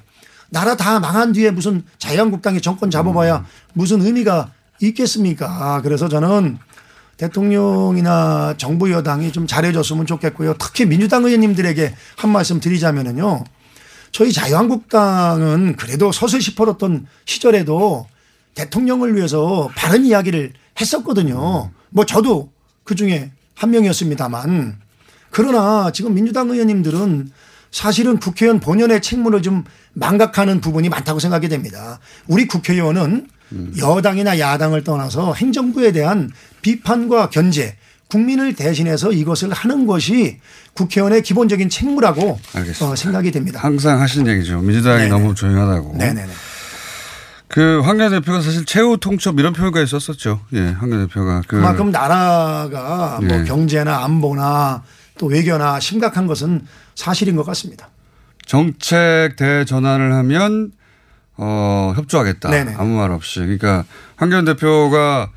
[0.50, 3.44] 나라 다 망한 뒤에 무슨 자유한국당이 정권 잡아봐야 음.
[3.72, 5.80] 무슨 의미가 있겠습니까?
[5.82, 6.58] 그래서 저는
[7.16, 10.54] 대통령이나 정부 여당이 좀 잘해줬으면 좋겠고요.
[10.58, 13.44] 특히 민주당 의원님들에게 한 말씀 드리자면은요.
[14.12, 18.06] 저희 자유한국당은 그래도 서슬시 펄었던 시절에도
[18.56, 21.70] 대통령을 위해서 바른 이야기를 했었거든요.
[21.90, 22.50] 뭐 저도
[22.82, 24.78] 그 중에 한 명이었습니다만
[25.30, 27.30] 그러나 지금 민주당 의원님들은
[27.70, 32.00] 사실은 국회의원 본연의 책무를 좀 망각하는 부분이 많다고 생각이 됩니다.
[32.26, 33.28] 우리 국회의원은
[33.78, 36.30] 여당이나 야당을 떠나서 행정부에 대한
[36.62, 37.76] 비판과 견제,
[38.08, 40.38] 국민을 대신해서 이것을 하는 것이
[40.74, 42.86] 국회의원의 기본적인 책무라고 알겠습니다.
[42.86, 43.60] 어, 생각이 됩니다.
[43.62, 44.60] 항상 하시는 얘기죠.
[44.60, 45.08] 민주당이 네네.
[45.08, 45.96] 너무 조용하다고.
[45.96, 46.32] 네네네.
[47.56, 50.42] 그 황교안 대표가 사실 최후 통첩 이런 표현까지 썼었죠.
[50.52, 53.44] 예, 황교안 대표가 그 그만큼 나라가 뭐 네.
[53.44, 54.82] 경제나 안보나
[55.16, 57.88] 또 외교나 심각한 것은 사실인 것 같습니다.
[58.44, 60.72] 정책 대전환을 하면
[61.38, 62.50] 어 협조하겠다.
[62.50, 62.74] 네네.
[62.76, 63.40] 아무 말 없이.
[63.40, 65.30] 그러니까 황교안 대표가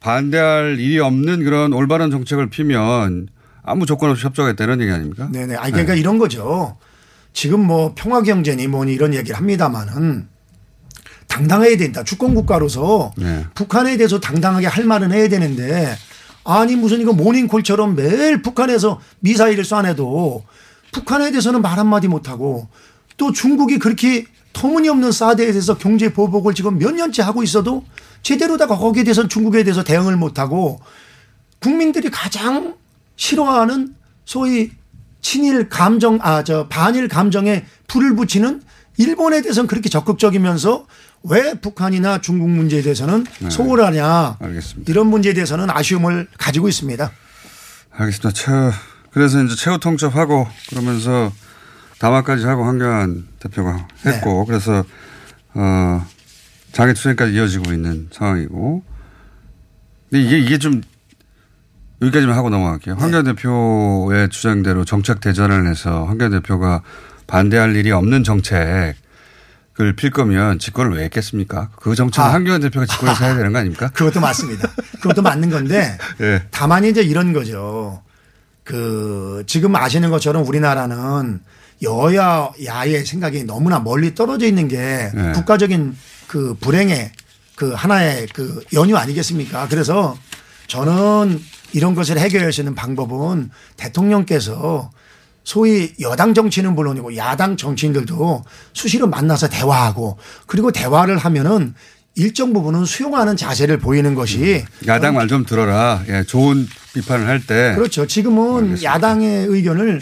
[0.00, 3.28] 반대할 일이 없는 그런 올바른 정책을 피면
[3.62, 5.30] 아무 조건 없이 협조하겠다 이런 얘기 아닙니까?
[5.32, 5.56] 네네.
[5.56, 6.76] 아니 그러니까 이런 거죠.
[7.32, 10.33] 지금 뭐 평화 경제니 뭐니 이런 얘기를 합니다만은
[11.28, 12.04] 당당해야 된다.
[12.04, 13.44] 주권 국가로서 네.
[13.54, 15.96] 북한에 대해서 당당하게 할 말은 해야 되는데
[16.44, 20.42] 아니 무슨 이거 모닝콜처럼 매일 북한에서 미사일을 쏴내도
[20.92, 22.68] 북한에 대해서는 말 한마디 못하고
[23.16, 27.84] 또 중국이 그렇게 터무니없는 사드에 대해서 경제 보복을 지금 몇 년째 하고 있어도
[28.22, 30.80] 제대로 다 거기에 대해서 중국에 대해서 대응을 못하고
[31.58, 32.74] 국민들이 가장
[33.16, 34.70] 싫어하는 소위
[35.22, 38.62] 친일 감정 아 저 반일 감정에 불을 붙이는
[38.98, 40.86] 일본에 대해서는 그렇게 적극적이면서
[41.24, 44.90] 왜 북한이나 중국 문제에 대해서는 소홀하냐 알겠습니다.
[44.90, 47.10] 이런 문제에 대해서는 아쉬움을 가지고 있습니다.
[47.90, 48.30] 알겠습니다.
[48.32, 48.50] 최
[49.10, 51.32] 그래서 이제 최후 통첩하고 그러면서
[51.98, 54.44] 담화까지 하고 황교안 대표가 했고 네.
[54.46, 54.84] 그래서
[55.54, 56.04] 어
[56.72, 58.82] 장애 투쟁까지 이어지고 있는 상황이고
[60.10, 60.82] 근데 이게 이게 좀
[62.02, 62.96] 여기까지만 하고 넘어갈게요.
[62.96, 66.82] 황교안 대표의 주장대로 정책 대전을 해서 황교안 대표가
[67.26, 68.94] 반대할 일이 없는 정책
[69.80, 71.70] 을필 거면 집권을 왜 했겠습니까?
[71.76, 72.32] 그 정책은 아.
[72.32, 73.88] 황교안 대표가 집권해서 해야 되는 거 아닙니까?
[73.94, 74.70] 그것도 맞습니다.
[75.00, 76.42] 그것도 맞는 건데 예.
[76.50, 78.02] 다만 이제 이런 거죠.
[78.62, 81.40] 그 지금 아시는 것처럼 우리나라는
[81.82, 85.32] 여야 야의 생각이 너무나 멀리 떨어져 있는 게 네.
[85.32, 85.96] 국가적인
[86.28, 87.12] 그 불행의
[87.56, 89.68] 그 하나의 그 연유 아니겠습니까?
[89.68, 90.16] 그래서
[90.68, 91.40] 저는
[91.72, 94.90] 이런 것을 해결할 수 있는 방법은 대통령께서
[95.44, 101.74] 소위 여당 정치는 물론이고 야당 정치인들도 수시로 만나서 대화하고 그리고 대화를 하면은
[102.16, 106.02] 일정 부분은 수용하는 자세를 보이는 것이 야당 말 좀 들어라.
[106.08, 107.74] 예, 좋은 비판을 할 때.
[107.76, 108.06] 그렇죠.
[108.06, 110.00] 지금은 야당의 의견을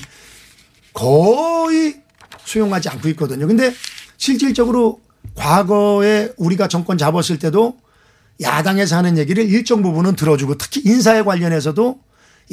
[0.92, 1.96] 거의
[2.44, 3.46] 수용하지 않고 있거든요.
[3.46, 3.72] 근데
[4.18, 5.00] 실질적으로
[5.34, 7.76] 과거에 우리가 정권 잡았을 때도
[8.42, 11.98] 야당에서 하는 얘기를 일정 부분은 들어주고 특히 인사에 관련해서도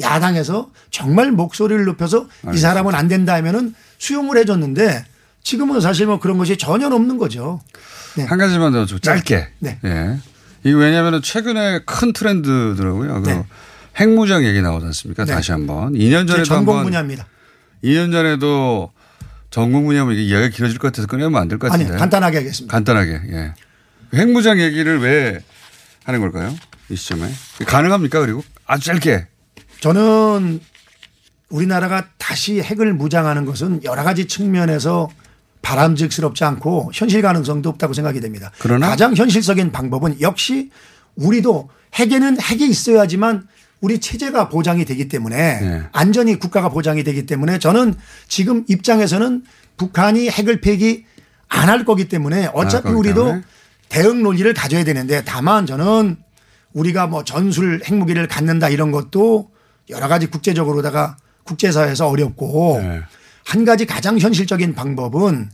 [0.00, 5.04] 야당에서 정말 목소리를 높여서 이 사람은 안 된다 하면은 수용을 해줬는데
[5.42, 7.60] 지금은 사실 뭐 그런 것이 전혀 없는 거죠.
[8.16, 8.24] 네.
[8.24, 9.48] 한 가지만 더좀 짧게.
[9.60, 9.78] 네.
[9.84, 10.18] 예.
[10.64, 13.22] 이게 왜냐하면 최근에 큰 트렌드더라고요.
[13.22, 13.44] 그 네.
[13.98, 15.24] 핵무장 얘기 나오지 않습니까?
[15.24, 15.32] 네.
[15.32, 15.94] 다시 한번.
[15.94, 16.82] 2년 제 전에도 전공.
[16.82, 17.26] 분야입니다.
[17.82, 18.92] 2년 전에도
[19.50, 21.98] 전공 분야면 이게 이야기가 길어질 것 같아서 꺼내면 안 될것 아니 같은데.
[21.98, 22.72] 간단하게 하겠습니다.
[22.72, 23.20] 간단하게.
[23.32, 23.54] 예.
[24.14, 25.40] 핵무장 얘기를 왜
[26.04, 26.54] 하는 걸까요?
[26.88, 27.30] 이 시점에.
[27.66, 28.20] 가능합니까?
[28.20, 29.26] 그리고 아주 짧게.
[29.80, 30.60] 저는
[31.48, 35.08] 우리나라가 다시 핵을 무장하는 것은 여러 가지 측면에서
[35.62, 38.50] 바람직스럽지 않고 현실 가능성도 없다고 생각이 됩니다.
[38.58, 38.88] 그러나?
[38.88, 40.70] 가장 현실적인 방법은 역시
[41.16, 43.46] 우리도 핵에는 핵이 있어야지만
[43.80, 45.82] 우리 체제가 보장이 되기 때문에 네.
[45.92, 47.94] 안전이 국가가 보장이 되기 때문에 저는
[48.28, 49.42] 지금 입장에서는
[49.76, 51.04] 북한이 핵을 폐기
[51.48, 53.42] 안 할 거기 때문에 어차피 우리도 때문에.
[53.88, 56.16] 대응 논리를 가져야 되는데 다만 저는
[56.74, 59.50] 우리가 뭐 전술 핵무기를 갖는다 이런 것도
[59.90, 63.00] 여러 가지 국제적으로다가 국제사회에서 어렵고 네.
[63.44, 65.50] 한 가지 가장 현실적인 방법은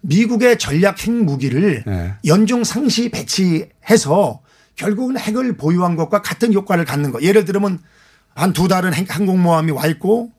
[0.00, 2.14] 미국의 전략 핵무기를 네.
[2.26, 4.40] 연중 상시 배치해서
[4.76, 7.20] 결국은 핵을 보유한 것과 같은 효과를 갖는 거.
[7.22, 7.78] 예를 들면
[8.34, 10.30] 한 두 달은 핵- 항공모함이 와 있고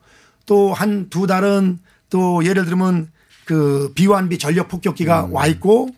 [0.46, 3.10] 또 한 두 달은 또 예를 들면
[3.44, 5.32] 그 비완비 전력 폭격기가 음.
[5.34, 5.90] 와 있고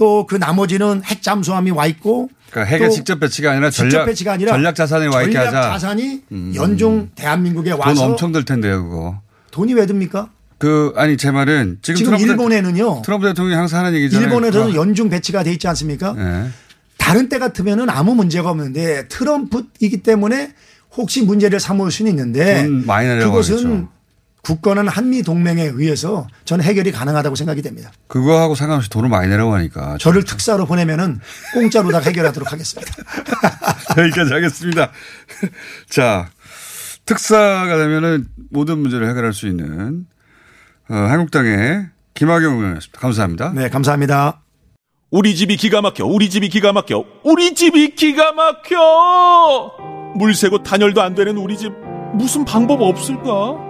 [0.00, 4.06] 또 그 나머지는 핵 잠수함이 와 있고 그러니까 핵의 또 직접 배치가 아니라 직접 전략
[4.06, 5.68] 배치가 아니라 전략 자산에 와 있게 전략 하자.
[5.68, 5.72] 음.
[5.72, 6.22] 자산이
[6.54, 9.20] 연중 대한민국에 돈 와서 엄청 들 텐데요, 그거.
[9.50, 10.30] 돈이 왜 듭니까?
[10.56, 13.02] 그 아니 제 말은 지금, 지금 트럼프 대- 일본에는요.
[13.02, 14.26] 트럼프 대통령이 항상 하는 얘기잖아요.
[14.26, 16.14] 일본에서는 아, 연중 배치가 돼 있지 않습니까?
[16.18, 16.48] 예.
[16.96, 20.52] 다른 때 같으면은 아무 문제가 없는데 트럼프이기 때문에
[20.96, 23.88] 혹시 문제를 삼을 수는 있는데 돈 그것은
[24.42, 27.90] 굳건한 한미 동맹에 의해서 저는 해결이 가능하다고 생각이 됩니다.
[28.06, 29.98] 그거하고 상관없이 돈을 많이 내라고 하니까.
[29.98, 31.20] 저를 특사로 보내면은
[31.54, 32.92] 공짜로 다 해결하도록 하겠습니다.
[33.98, 34.90] 여기까지 하겠습니다.
[35.90, 36.30] 자,
[37.04, 40.06] 특사가 되면은 모든 문제를 해결할 수 있는
[40.88, 43.00] 어, 한국당의 김학용 의원이었습니다.
[43.00, 43.52] 감사합니다.
[43.54, 44.42] 네, 감사합니다.
[45.10, 48.76] 우리 집이 기가 막혀, 우리 집이 기가 막혀, 우리 집이 기가 막혀!
[50.16, 51.72] 물 새고 단열도 안 되는 우리 집,
[52.14, 53.69] 무슨 방법 없을까?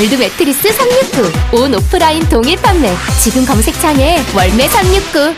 [0.00, 1.60] 월드 매트리스 369.
[1.60, 2.90] 온 오프라인 동일 판매.
[3.22, 5.34] 지금 검색창에 월매 369.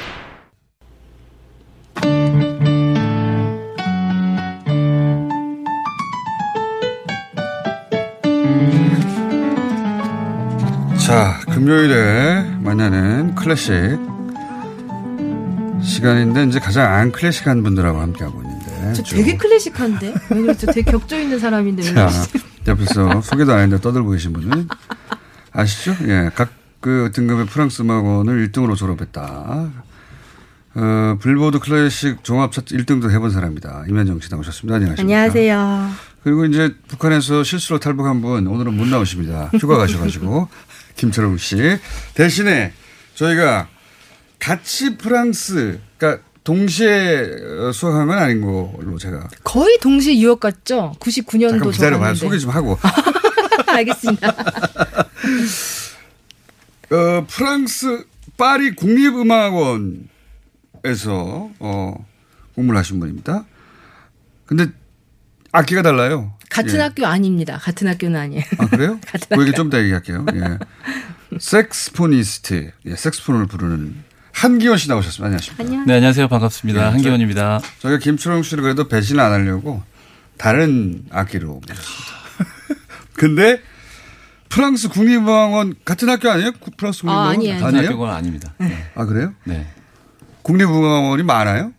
[11.04, 13.72] 자, 금요일에 만나는 클래식
[15.82, 18.92] 시간인데 이제 가장 안 클래식한 분들하고 함께하고 있는데.
[18.92, 19.16] 저 쭉.
[19.16, 20.14] 되게 클래식한데?
[20.30, 20.66] 왜 그러죠?
[20.66, 22.08] 되게 격조 있는 사람인데 왜 자?
[22.66, 24.68] 옆에서 소개도 안 했는데 떠들고 계신 분은
[25.52, 25.96] 아시죠?
[26.08, 29.70] 예, 각 그 등급의 프랑스 음악원을 1등으로 졸업했다.
[30.74, 33.84] 어, 빌보드 클래식 종합 차트 1등도 해본 사람입니다.
[33.88, 34.76] 임현정 씨 나오셨습니다.
[34.76, 35.02] 안녕하십니까?
[35.02, 35.90] 안녕하세요.
[36.24, 39.50] 그리고 이제 북한에서 실수로 탈북한 분 오늘은 못 나오십니다.
[39.60, 40.48] 휴가 가셔가지고
[40.96, 41.78] 김철웅 씨
[42.14, 42.72] 대신에
[43.14, 43.68] 저희가
[44.40, 50.92] 같이 프랑스 그러니까 동시에 어, 수학한 건 아닌 걸로 제가 거의 동시 유학 갔죠?
[50.98, 52.14] 99년도 잠깐 기다려봐요.
[52.14, 52.78] 소개 좀 하고
[53.68, 54.28] 알겠습니다.
[56.90, 58.04] 어, 프랑스
[58.36, 60.02] 파리 국립음악원에서
[61.60, 62.06] 어,
[62.54, 63.44] 공부를 하신 분입니다.
[64.46, 64.66] 근데
[65.52, 66.34] 악기가 달라요.
[66.50, 66.80] 같은 예.
[66.80, 67.58] 학교 아닙니다.
[67.58, 68.42] 같은 학교는 아니에요.
[68.58, 68.98] 아, 그래요?
[69.06, 69.52] 같은 그 얘기.
[69.54, 70.26] 좀 더 얘기할게요.
[70.34, 70.58] 예.
[71.38, 75.26] 색스포니스트, 예, 색스폰을 부르는 한기원 씨 나오셨습니다.
[75.26, 75.62] 안녕하십니까.
[75.64, 75.86] 안녕.
[75.86, 76.28] 네, 안녕하세요.
[76.28, 76.92] 반갑습니다.
[76.92, 77.60] 한기원입니다.
[77.80, 79.82] 저희가 김초롱 씨를 그래도 배신 안 하려고
[80.38, 82.12] 다른 악기로 모셨습니다.
[83.14, 83.60] 근데
[84.48, 86.52] 프랑스 국립공원 같은 학교 아니에요?
[86.52, 87.26] 구- 프랑스 국립공원?
[87.28, 87.60] 아, 아니에요.
[87.60, 88.54] 같은 학교가 아닙니다.
[88.94, 89.32] 아, 그래요?
[89.44, 89.66] 네.
[90.42, 91.72] 국립공원이 많아요?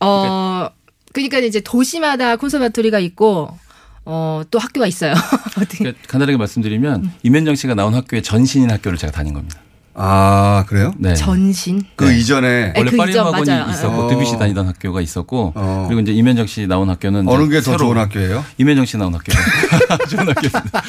[0.00, 0.68] 어,
[1.12, 3.56] 그러니까 이제 도시마다 콘서바토리가 있고,
[4.04, 5.14] 어, 또 학교가 있어요.
[5.78, 9.60] 그러니까 간단하게 말씀드리면 임현정 씨가 나온 학교의 전신인 학교를 제가 다닌 겁니다.
[10.00, 10.92] 아, 그래요?
[10.96, 11.12] 네.
[11.14, 11.82] 전신.
[11.96, 13.68] 그 이전에 원래 그 파리 이전 학원이 맞아요.
[13.70, 14.08] 있었고 어.
[14.08, 15.84] 드뷔시 다니던 학교가 있었고 어.
[15.88, 18.44] 그리고 이제 임현정 씨 나온 학교는 어느 게 더 좋은 학교예요?
[18.58, 19.32] 임현정 씨 나온 학교
[20.08, 20.82] 좋은 학교입니다.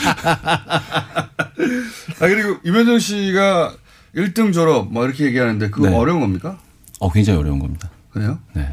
[1.55, 3.73] 아, 그리고 임현정 씨가
[4.15, 5.95] 1등 졸업 뭐 이렇게 얘기하는데 그거 네.
[5.95, 6.57] 어려운 겁니까?
[6.99, 7.89] 어 굉장히 어려운 겁니다.
[8.11, 8.37] 그래요?
[8.53, 8.67] 네.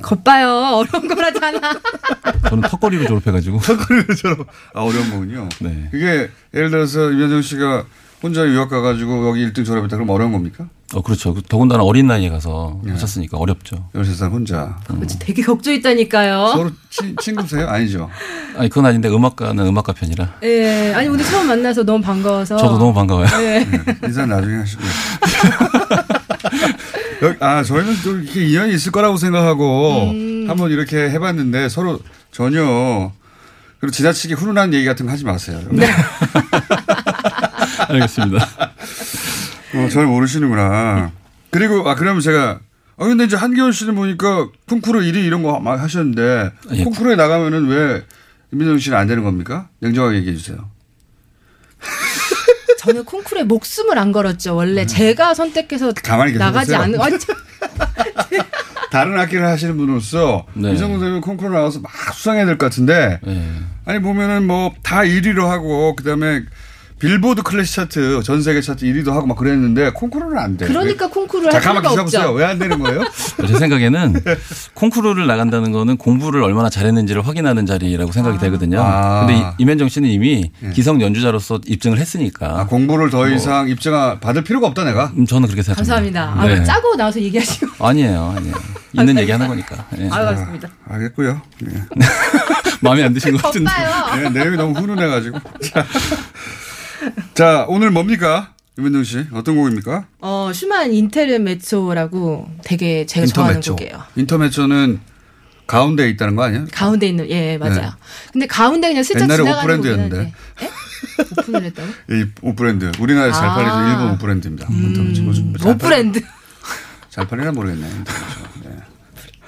[0.00, 0.48] 겉봐요.
[0.48, 1.60] 어려운 거라잖아.
[2.48, 4.46] 저는 턱걸이로 졸업해가지고 턱걸이로 졸업.
[4.74, 5.48] 아, 어려운 거군요.
[5.60, 5.88] 네.
[5.90, 7.84] 그게 예를 들어서 임현정 씨가
[8.22, 10.66] 혼자 유학 가가지고 여기 1등 졸업했다 그럼 어려운 겁니까?
[10.92, 11.34] 어 그렇죠.
[11.48, 12.90] 더군다나 어린 나이에 가서 네.
[12.92, 13.88] 하셨으니까 어렵죠.
[13.94, 14.76] 13살 혼자.
[14.86, 16.48] 그렇지, 되게 격조 있다니까요.
[16.52, 17.68] 서로 친, 친구세요?
[17.68, 18.10] 아니죠.
[18.56, 20.92] 아니 그건 아닌데 음악가는 음악가 편이라 예.
[20.94, 22.56] 아니, 오늘 처음 만나서 너무 반가워서.
[22.56, 23.28] 저도 너무 반가워요.
[23.40, 23.66] 예.
[24.04, 24.88] 인사 나중에 하시고요.
[27.22, 30.46] 여기- 아, 저희는 또 이렇게 인연이 있을 거라고 생각하고 음.
[30.48, 32.00] 한번 이렇게 해봤는데 서로
[32.32, 33.12] 전혀
[33.78, 35.60] 그리고 지나치게 훈훈한 얘기 같은 거 하지 마세요.
[35.70, 35.86] 네.
[37.90, 38.44] 알겠습니다.
[39.74, 41.12] 어, 잘 모르시는구나.
[41.50, 42.60] 그리고 아 그러면 제가
[42.96, 46.84] 아 근데 이제 한기원 씨는 보니까 콩쿠르 1위 이런 거 막 하셨는데 예.
[46.84, 48.04] 콩쿠르에 나가면은 왜
[48.52, 49.68] 임민정 씨는 안 되는 겁니까?
[49.80, 50.68] 냉정하게 얘기해 주세요.
[52.78, 54.54] 저는 콩쿠르에 목숨을 안 걸었죠.
[54.56, 55.92] 원래 제가 선택해서 음.
[56.02, 56.46] 가만히 계세요.
[56.46, 56.72] 나가지
[57.20, 57.34] 저-
[58.90, 60.72] 다른 악기를 하시는 분으로서 네.
[60.72, 63.52] 이 정도 되면 콩쿠르 나가서 막 수상해야 될 것 같은데 네.
[63.84, 66.42] 아니 보면은 뭐 다 1위로 하고 그다음에
[67.00, 70.66] 빌보드 클래식 차트 전 세계 차트 1위도 하고 막 그랬는데 콩쿠르는 안 돼.
[70.66, 72.20] 그러니까 콩쿠르를 자할 필요가 계셔보세요.
[72.24, 72.34] 없죠.
[72.34, 73.00] 왜안 되는 거예요?
[73.48, 74.22] 제 생각에는
[74.74, 78.82] 콩쿠르를 나간다는 거는 공부를 얼마나 잘했는지를 확인하는 자리라고 생각이 되거든요.
[78.82, 79.24] 아.
[79.26, 84.44] 근데 이- 임현정 씨는 이미 기성 연주자로서 입증을 했으니까 아, 공부를 더 이상 입증 받을
[84.44, 85.10] 필요가 없다 내가.
[85.16, 85.94] 음, 저는 그렇게 생각합니다.
[86.20, 86.40] 감사합니다.
[86.42, 86.58] 아, 네.
[86.60, 87.66] 왜 짜고 나와서 얘기하시고.
[87.84, 88.54] 아니에요, 아니에요.
[88.92, 89.86] 있는 얘기 하는 거니까.
[89.98, 90.08] 예.
[90.10, 90.68] 아유, 알겠습니다.
[90.88, 91.40] 알겠고요.
[91.64, 91.82] 예.
[92.82, 93.70] 마음에 안 드신 것 같은데.
[94.22, 95.38] 네, 내용이 너무 훈훈해가지고.
[95.62, 95.84] 자,
[97.40, 98.52] 자, 오늘 뭡니까?
[98.78, 100.04] 임현정 씨 어떤 곡입니까?
[100.18, 104.02] 어, 슈만 인테르메초라고 되게 제가 좋아하는 곡이에요.
[104.16, 105.00] 인터메초는
[105.66, 106.66] 가운데에 있다는 거 아니야?
[106.70, 107.80] 가운데 있는, 예, 맞아요.
[107.80, 107.90] 네.
[108.34, 110.34] 근데 가운데 그냥 슬쩍 옛날에 지나가는 한데.
[110.62, 110.70] 예?
[111.38, 111.88] 오픈을 했다고?
[112.12, 112.92] 이 옷브랜드.
[113.00, 113.54] 우리나라에서 잘 아.
[113.54, 114.68] 팔리는 일본 옷브랜드입니다.
[114.70, 115.24] 인터메초.
[115.24, 116.20] 요즘 잘 팔- 옷브랜드.
[117.08, 117.88] 잘 팔리나 모르겠네.
[117.88, 118.40] 인터메초.
[118.64, 118.76] 네.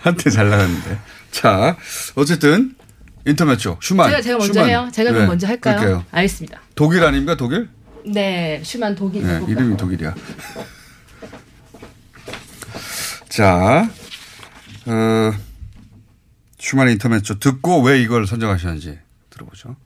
[0.00, 0.98] 한때 잘 나갔는데.
[1.30, 1.76] 자,
[2.14, 2.74] 어쨌든
[3.26, 3.80] 인터메초.
[3.82, 4.08] 슈만.
[4.08, 4.68] 제가, 제가 먼저 슈만.
[4.70, 4.88] 해요?
[4.90, 5.76] 제가 네, 먼저 할까요?
[5.76, 6.04] 그럴게요.
[6.10, 6.58] 알겠습니다.
[6.74, 7.36] 독일 아닙니까?
[7.36, 7.68] 독일?
[8.06, 9.26] 네, 슈만 독일.
[9.26, 9.48] 네, 곡.
[9.48, 10.14] 이름이 독일이야.
[13.28, 13.88] 자,
[14.86, 15.32] 어,
[16.58, 18.98] 슈만 인터메초 듣고 왜 이걸 선정하셨는지
[19.30, 19.76] 들어보죠.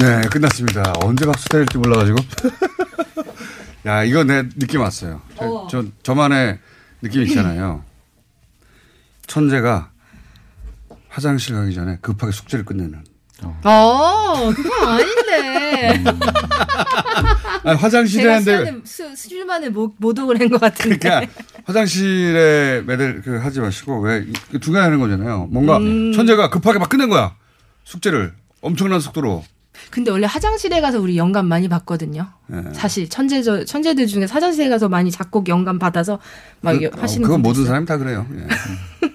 [0.00, 0.92] 네, 끝났습니다.
[1.04, 2.18] 언제 박수 때릴지 몰라가지고.
[3.86, 5.20] 야, 이거 내 느낌 왔어요.
[5.38, 6.58] 저, 저, 저만의
[7.02, 7.84] 느낌 있잖아요.
[9.26, 9.90] 천재가
[11.08, 13.04] 화장실 가기 전에 급하게 숙제를 끝내는.
[13.42, 16.04] 어, 그건 아닌데.
[17.64, 18.56] 아니, 화장실에 제가 하는데.
[18.58, 20.98] 수많은, 수, 수많은 모- 모독을 한 것 같은데.
[20.98, 21.32] 그러니까
[21.64, 25.46] 화장실에 매달 그 하지 마시고 왜 이- 중간에 하는 거잖아요.
[25.50, 26.12] 뭔가 음.
[26.12, 27.34] 천재가 급하게 막 끝낸 거야.
[27.84, 29.42] 숙제를 엄청난 속도로.
[29.90, 32.26] 근데 원래 화장실에 가서 우리 영감 많이 받거든요.
[32.52, 32.72] 예.
[32.74, 36.18] 사실 천재 천재들 중에 화장실에 가서 많이 작곡 영감 받아서
[36.60, 37.66] 막 그, 하시는 그건 분들 모든.
[37.66, 38.26] 사람이 다 그래요.
[38.34, 38.46] 예.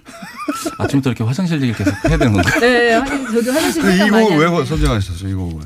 [0.79, 2.59] 아침부터 이렇게 화장실 얘기를 계속 해야 되는 건가요?
[2.59, 4.59] 네, 화장- 저도 화장실 그이 많이 곡을 하는데.
[4.59, 5.29] 왜 선정하셨어요?
[5.29, 5.63] 이 곡을.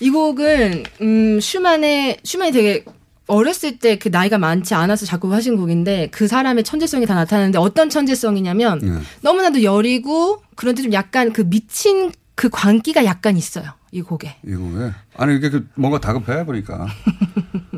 [0.00, 2.84] 이 곡은 음 슈만의 슈만이 되게
[3.26, 8.80] 어렸을 때 그 나이가 많지 않아서 작곡하신 곡인데 그 사람의 천재성이 다 나타나는데 어떤 천재성이냐면
[8.84, 9.02] 예.
[9.22, 14.36] 너무나도 여리고 그런데 좀 약간 그 미친 그 광기가 약간 있어요 이 곡에.
[14.46, 14.92] 이 곡에.
[15.16, 16.86] 아니 이게 그 뭔가 다급해 보니까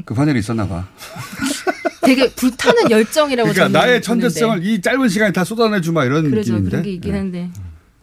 [0.06, 0.86] 급한 일이 있었나 봐.
[2.02, 4.00] 되게 불타는 열정이라고 그러니까 나의.
[4.00, 6.70] 천재성을 이 짧은 시간에 다 쏟아내 주마 이런 그러죠 느낌인데.
[6.70, 7.18] 그런 게 있긴 예.
[7.18, 7.50] 한데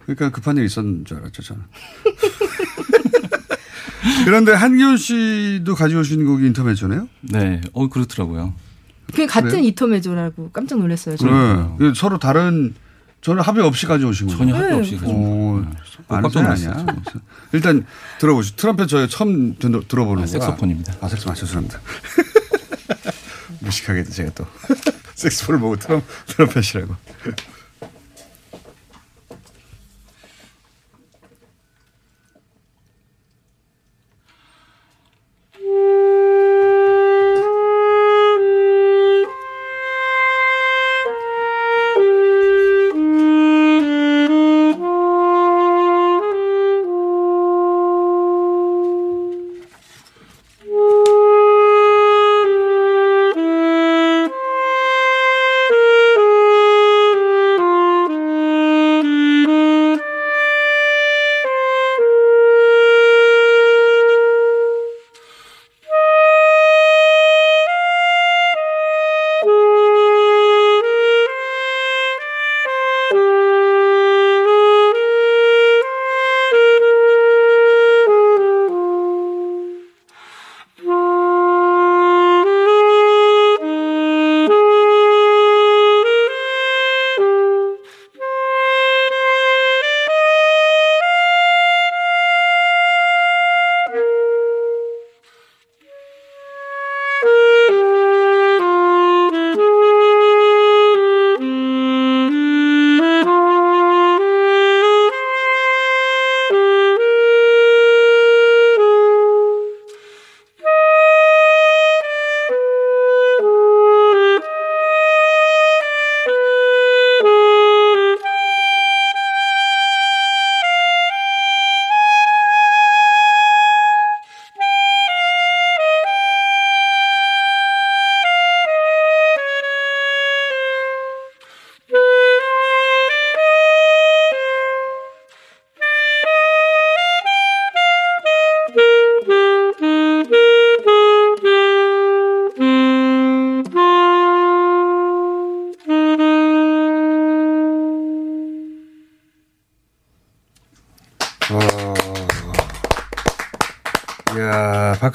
[0.02, 1.62] 그러니까 급한 일이 있었는 줄 알았죠 저는.
[4.24, 7.08] 그런데 한기훈 씨도 가져오신 곡이 인터메조네요.
[7.22, 8.54] 네, 어 그렇더라고요.
[9.14, 9.64] 그냥 같은 그래요?
[9.64, 11.16] 이토메조라고 깜짝 놀랐어요.
[11.16, 11.76] 저는.
[11.78, 11.92] 네.
[11.94, 12.74] 서로 다른
[13.24, 14.38] 저는 합의 없이 가져오신 거죠.
[14.38, 15.64] 전혀 합의 없이 가져온 오,
[16.08, 16.86] 아는 깜짝 놀랐어요.
[17.52, 17.86] 일단
[18.20, 18.56] 들어보시죠.
[18.56, 20.26] 트럼펫 저희 처음 들, 들어보는 아.
[20.26, 20.92] 색소폰입니다.
[21.00, 21.32] 아, 색소폰.
[21.32, 21.80] 아, 죄송합니다.
[23.60, 24.46] 무식하게도 제가 또
[25.16, 26.94] 색소폰을 보고 트럼, 트럼펫이라고.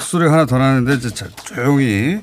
[0.00, 0.98] 박수소리 하나 더 나는데
[1.44, 2.20] 조용히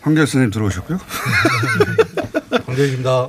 [0.00, 0.98] 황 교수님 들어오셨고요.
[2.64, 3.28] 황교익입니다.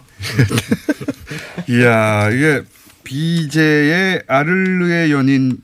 [1.69, 2.63] 이야, 이게
[3.03, 5.57] 비제의 아르르의 연인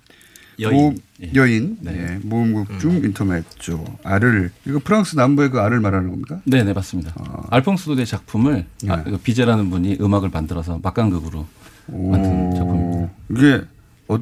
[0.59, 0.76] 여인.
[0.76, 1.32] 모음, 예.
[1.34, 1.91] 여인 네.
[1.93, 6.41] 예, 모음곡 중 인터메조 아르 이거 프랑스 남부의 그 아를 말하는 겁니까?
[6.45, 7.13] 네, 네 맞습니다.
[7.49, 9.11] 알퐁스 도의 작품을 아, 네.
[9.11, 11.47] 그 비제라는 분이 음악을 만들어서 막강극으로
[11.88, 13.13] 만든 작품입니다.
[13.32, 13.61] 이게
[14.07, 14.19] 어,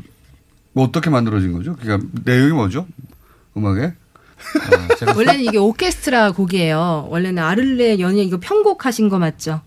[0.73, 1.75] 뭐 어떻게 만들어진 거죠?
[1.75, 2.87] 그러니까 내용이 뭐죠?
[3.57, 3.93] 음악에?
[5.15, 7.07] 원래는 이게 오케스트라 곡이에요.
[7.09, 9.61] 원래는 아를레 연예 이거 편곡하신 거 맞죠?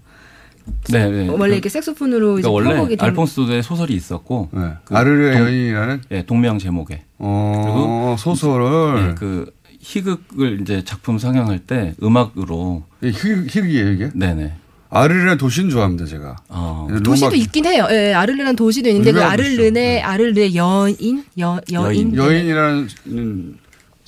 [0.91, 1.29] 네, 네.
[1.29, 4.49] 원래 이렇게 색소폰으로 이제 그러니까 원래 편곡이 된 알퐁스도의 소설이 있었고
[4.85, 11.59] 그 아르르의 동- 여인이라는 예, 동명 제목의 어, 소설을 예, 그 희극을 이제 작품 상영할
[11.59, 14.11] 때 음악으로 희극, 희극이에요 이게?
[14.15, 14.55] 네네.
[14.89, 16.37] 아르르의 도시는 좋아합니다 제가.
[16.49, 16.87] 어.
[17.03, 17.87] 도시도 있긴 해요.
[17.91, 22.89] 예, 아를레라는 도시도 있는데 그 유명한 아를르네 아를르 여인 여 여인 여인이라는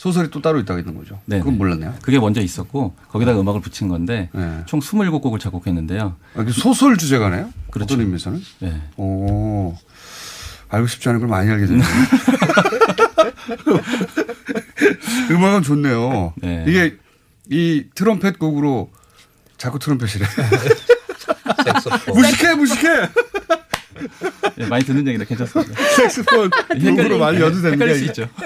[0.04, 1.18] 소설이 또 따로 있다고 있는 거죠.
[1.24, 1.94] 네, 그건 몰랐네요.
[2.02, 4.28] 그게 먼저 있었고 거기다가 음악을 붙인 건데
[4.66, 6.16] 총 27곡을 작곡했는데요.
[6.36, 7.48] 아, 그 소설 주제가네요.
[7.70, 7.94] 그렇죠.
[7.94, 8.42] 어떤 의미에서는?
[8.58, 8.82] 네.
[8.98, 9.74] 오.
[10.68, 11.86] 알고 싶지 않은 걸 많이 알게 되네요.
[15.32, 16.34] 음악은 좋네요.
[16.36, 16.66] 네.
[16.68, 16.98] 이게
[17.48, 18.90] 이 트럼펫 곡으로
[19.56, 20.26] 자꾸 트럼펫이래.
[22.12, 22.88] 무식해 무식해.
[24.58, 25.82] 예, 많이 듣는 얘기다 괜찮습니다.
[25.96, 28.22] 색스폰 곡으로 많이 연주 됩니까 헷갈릴 수 이게?
[28.22, 28.28] 있죠.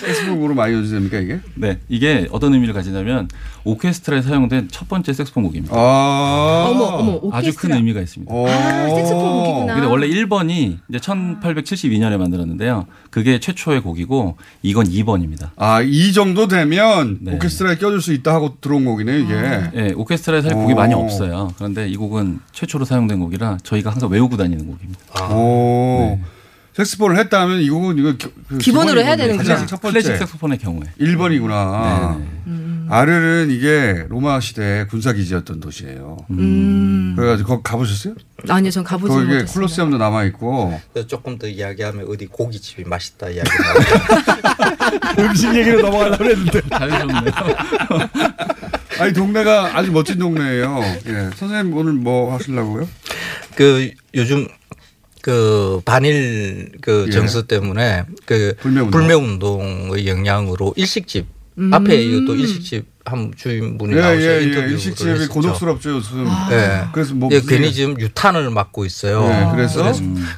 [0.00, 1.40] 색스폰으로 많이 연주 됩니까 이게?
[1.54, 3.28] 네, 이게 어떤 의미를 가지냐면
[3.64, 5.74] 오케스트라에 사용된 첫 번째 색소폰 곡입니다.
[5.76, 6.66] 아.
[6.70, 7.76] 어머, 어머, 아주 큰 오케스트라.
[7.76, 8.32] 의미가 있습니다.
[8.32, 9.74] 아, 색소폰 곡이구나.
[9.74, 12.86] 근데 원래 1번이 이제 1872년에 만들었는데요.
[13.10, 15.50] 그게 최초의 곡이고 이건 2번입니다.
[15.56, 17.34] 아, 이 정도 되면 네.
[17.34, 19.34] 오케스트라에 껴줄 수 있다 하고 들어온 곡이네, 이게.
[19.74, 20.76] 예, 오케스트라에 사실 곡이 오.
[20.76, 21.52] 많이 없어요.
[21.56, 25.34] 그런데 이 곡은 최초로 사용된 곡이라 저희가 항상 외우고 다니는 곡입니다.
[25.34, 26.18] 오.
[26.78, 29.16] 색스폰을 했다 하면 이 곡은 이거 기- 그 기본으로 해야.
[29.16, 29.48] 되는구나.
[29.48, 30.00] 가장 첫 번째.
[30.00, 30.84] 클래식 색소폰의 경우에.
[31.00, 32.22] 1번이구나.
[32.90, 36.16] 아르는 이게 로마 시대 군사 기지였던 도시예요.
[36.30, 37.14] 음.
[37.16, 38.14] 그래가지고 거기 가보셨어요?
[38.48, 39.46] 아니요, 전 가보지 못했어요.
[39.52, 40.80] 콜로세움도 남아 있고.
[41.08, 43.50] 조금 더 이야기하면 어디 고깃집이 맛있다 이야기
[45.18, 46.60] 음식 얘기로 넘어가려고 했는데.
[46.70, 47.32] 자연스럽네요.
[49.00, 50.80] 아니, 동네가 아주 멋진 동네예요.
[51.08, 51.30] 예.
[51.34, 52.88] 선생님 오늘 뭐 하시려고요?
[53.56, 54.46] 그 요즘
[55.22, 57.10] 그 반일 그 예.
[57.12, 58.90] 정서 때문에 그 불매운동.
[58.90, 61.26] 불매 운동 의 영향으로 일식집
[61.58, 61.74] 음.
[61.74, 64.42] 앞에 이것도 일식집 한 주인분이 예, 나오셔서 예, 예.
[64.44, 65.32] 인터뷰를 일식집이 했었죠.
[65.32, 66.26] 고독스럽죠, 요즘.
[66.52, 66.84] 예.
[66.92, 67.30] 그래서 뭐.
[67.32, 69.26] 예, 괜히 일- 지금 유탄을 맞고 있어요.
[69.26, 69.92] 네, 그래서?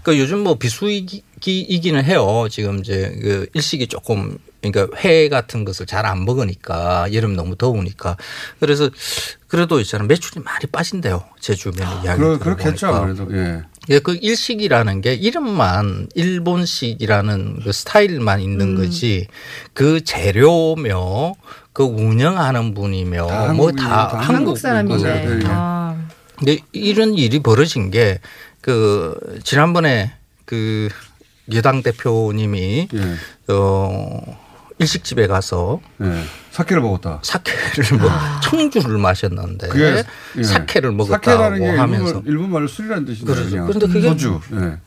[0.05, 2.47] 그 요즘 뭐 비수기이기는 해요.
[2.51, 8.17] 지금 이제 그 일식이 조금 그러니까 회 같은 것을 잘 안 먹으니까 여름 너무 더우니까
[8.61, 8.91] 그래서
[9.49, 11.25] 그래도 있잖아 매출이 많이 빠진대요.
[11.41, 12.87] 제 주변에 이야기 그러, 그렇겠죠.
[12.89, 13.27] 아무래도.
[13.37, 13.63] 예.
[13.89, 19.27] 예, 그 일식이라는 게 이름만 일본식이라는 그 스타일만 있는 거지
[19.73, 21.35] 그 재료며
[21.73, 25.03] 그 운영하는 분이며 다뭐다 한국 한국 사람이네.
[25.03, 25.41] 네.
[25.47, 25.97] 아.
[26.37, 28.19] 근데 이런 일이 벌어진 게
[28.61, 30.13] 그 지난번에
[30.45, 30.89] 그
[31.53, 33.53] 여당 대표님이 예.
[33.53, 34.50] 어
[34.81, 36.25] 일식집에 가서 예.
[36.51, 37.21] 사케를 먹었다.
[37.23, 38.11] 사케를 뭐
[38.43, 40.05] 청주를 마셨는데 그게
[40.39, 40.43] 예.
[40.43, 43.27] 사케를 먹었다고 사케라는 게 하면서 일본, 일본 말로 술이라는 뜻이죠.
[43.27, 43.67] 그렇죠.
[43.67, 44.41] 그런데 그게 소주.
[44.55, 44.79] 예.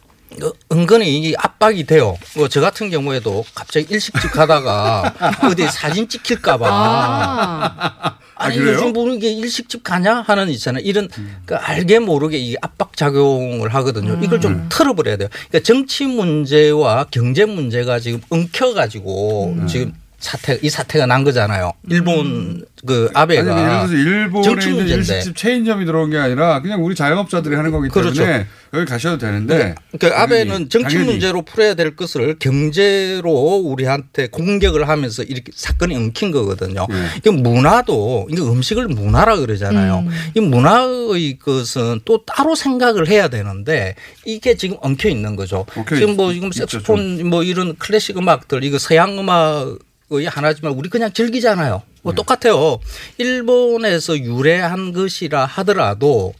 [0.44, 2.18] 어, 은근히 이게 압박이 돼요.
[2.36, 5.14] 뭐 저 같은 경우에도 갑자기 일식집 가다가
[5.46, 6.68] 어디 사진 찍힐까봐.
[6.68, 8.18] 아.
[8.44, 8.76] 아니 그래요?
[8.76, 10.84] 요즘 보는 게 일식집 가냐 하는 있잖아요.
[10.84, 11.08] 이런
[11.46, 14.20] 그 알게 모르게 이 압박 작용을 하거든요.
[14.22, 15.30] 이걸 좀 털어버려야 돼요.
[15.50, 19.94] 그러니까 정치 문제와 경제 문제가 지금 엉켜가지고 지금
[20.24, 21.74] 사태 이 사태가 난 거잖아요.
[21.90, 25.14] 일본 그 아니, 아베가 예를 들어서 일본에 정치 있는 문제인데.
[25.16, 28.46] 일식집 체인점이 들어온 게 아니라 그냥 우리 자영업자들이 하는 거기 때문에 그렇죠.
[28.74, 29.76] 여기 가셔도 되는데.
[29.98, 31.12] 그러니까 아베는 정치 당연히.
[31.12, 36.88] 문제로 풀어야 될 것을 경제로 우리한테 공격을 하면서 이렇게 사건이 엉킨 거거든요.
[36.92, 37.30] 예.
[37.30, 40.00] 이 문화도 이게 음식을 문화라 그러잖아요.
[40.00, 40.10] 음.
[40.36, 43.96] 이 문화의 것은 또 따로 생각을 해야 되는데
[44.26, 45.66] 이게 지금 엉켜 있는 거죠.
[45.76, 49.78] 엉켜 지금 뭐 있- 지금 색소폰 뭐 이런 클래식 음악들 이거 서양 음악
[50.20, 51.82] 의 하나지만 우리 그냥 즐기잖아요.
[52.02, 52.16] 뭐 네.
[52.16, 52.80] 똑같아요.
[53.18, 56.34] 일본에서 유래한 것이라 하더라도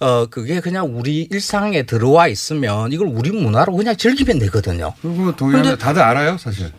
[0.00, 4.94] 어 그게 그냥 우리 일상에 들어와 있으면 이걸 우리 문화로 그냥 즐기면 되거든요.
[5.02, 6.70] 그리고 동의하는 다들 알아요, 사실.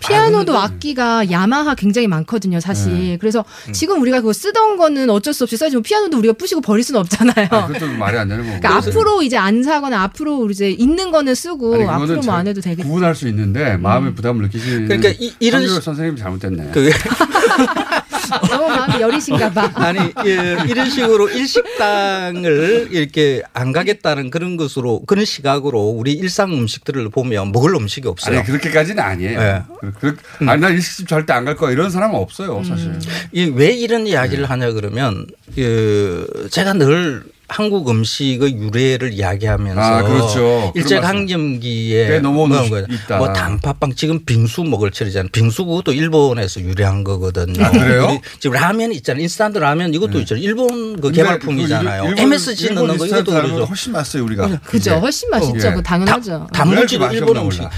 [0.00, 2.92] 피아노도 악기가 야마하 굉장히 많거든요, 사실.
[2.92, 3.16] 네.
[3.18, 3.72] 그래서 음.
[3.72, 7.46] 지금 우리가 그거 쓰던 거는 어쩔 수 없이 써지고 피아노도 우리가 부시고 버릴 수는 없잖아요.
[7.50, 8.58] 아, 그것도 말이 안 되는 거고.
[8.58, 12.88] 그러니까 앞으로 이제 안 사거나 앞으로 이제 있는 거는 쓰고 아니, 앞으로 뭐안잘 해도 되겠지.
[12.88, 16.70] 구분할 수 있는데 마음의 부담을 느끼시는 그러니까 이- 이런 선생님이 잘못됐네.
[16.72, 16.90] 그게
[18.50, 19.70] 너무 마음이 여리신가 봐.
[19.76, 27.08] 아니 예, 이런 식으로 일식당을 이렇게 안 가겠다는 그런 것으로 그런 시각으로 우리 일상 음식들을
[27.10, 28.38] 보면 먹을 음식이 없어요.
[28.38, 29.40] 아니 그렇게까지는 아니에요.
[29.40, 29.62] 예.
[30.00, 32.64] 그, 그, 아니 나 일식집 절대 안 갈 거야 이런 사람은 없어요 음.
[32.64, 32.90] 사실.
[33.32, 40.72] 이왜 이런 이야기를 하냐 그러면 그 제가 늘 한국 음식의 유래를 이야기하면서 아, 그렇죠.
[40.74, 40.98] 일제.
[41.00, 42.50] 강점기에 때 넘어온
[43.18, 45.28] 뭐, 단팥빵 지금 빙수 먹을 철이잖아요.
[45.30, 47.62] 빙수 그것도 일본에서 유래한 거거든요.
[47.64, 48.06] 아, 그래요?
[48.08, 48.20] 네.
[48.40, 49.22] 지금 라면 있잖아요.
[49.22, 50.42] 인스턴트 라면 이것도 있잖아요.
[50.44, 52.02] 일본 그 개발품이잖아요.
[52.02, 53.64] 그 일본- MSG 일본 넣는 거 이것도 그러죠.
[53.64, 54.60] 훨씬 맛있어요 우리가.
[54.64, 54.94] 그죠.
[54.96, 55.58] 훨씬 맛있죠.
[55.58, 55.70] 예.
[55.70, 56.46] 그거 당연하죠.
[56.52, 57.62] 단무지도 일본 음식.
[57.62, 57.70] 없나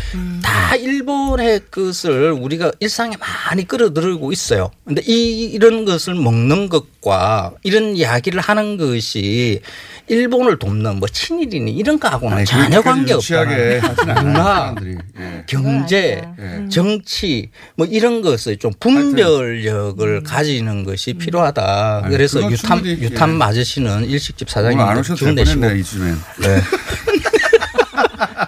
[0.42, 4.70] 다 일본의 것을 우리가 일상에 많이 끌어들이고 있어요.
[4.84, 9.61] 근데 이, 이런 것을 먹는 것 과 이런 이야기를 하는 것이
[10.09, 14.22] 일본을 돕는 뭐 친일이니 이런 거하고는 아니, 전혀 그렇게까지 관계 없다.
[14.22, 14.74] 문화.
[15.20, 15.44] 예.
[15.46, 16.68] 경제, 예.
[16.68, 22.02] 정치 뭐 이런 것을 좀 분별력을 가지는 것이 필요하다.
[22.04, 23.34] 아니, 그래서 유탄 충분히, 유탄 예.
[23.34, 26.04] 맞으시는 일식집 사장님 기운 될 내시고.
[26.40, 26.61] 네.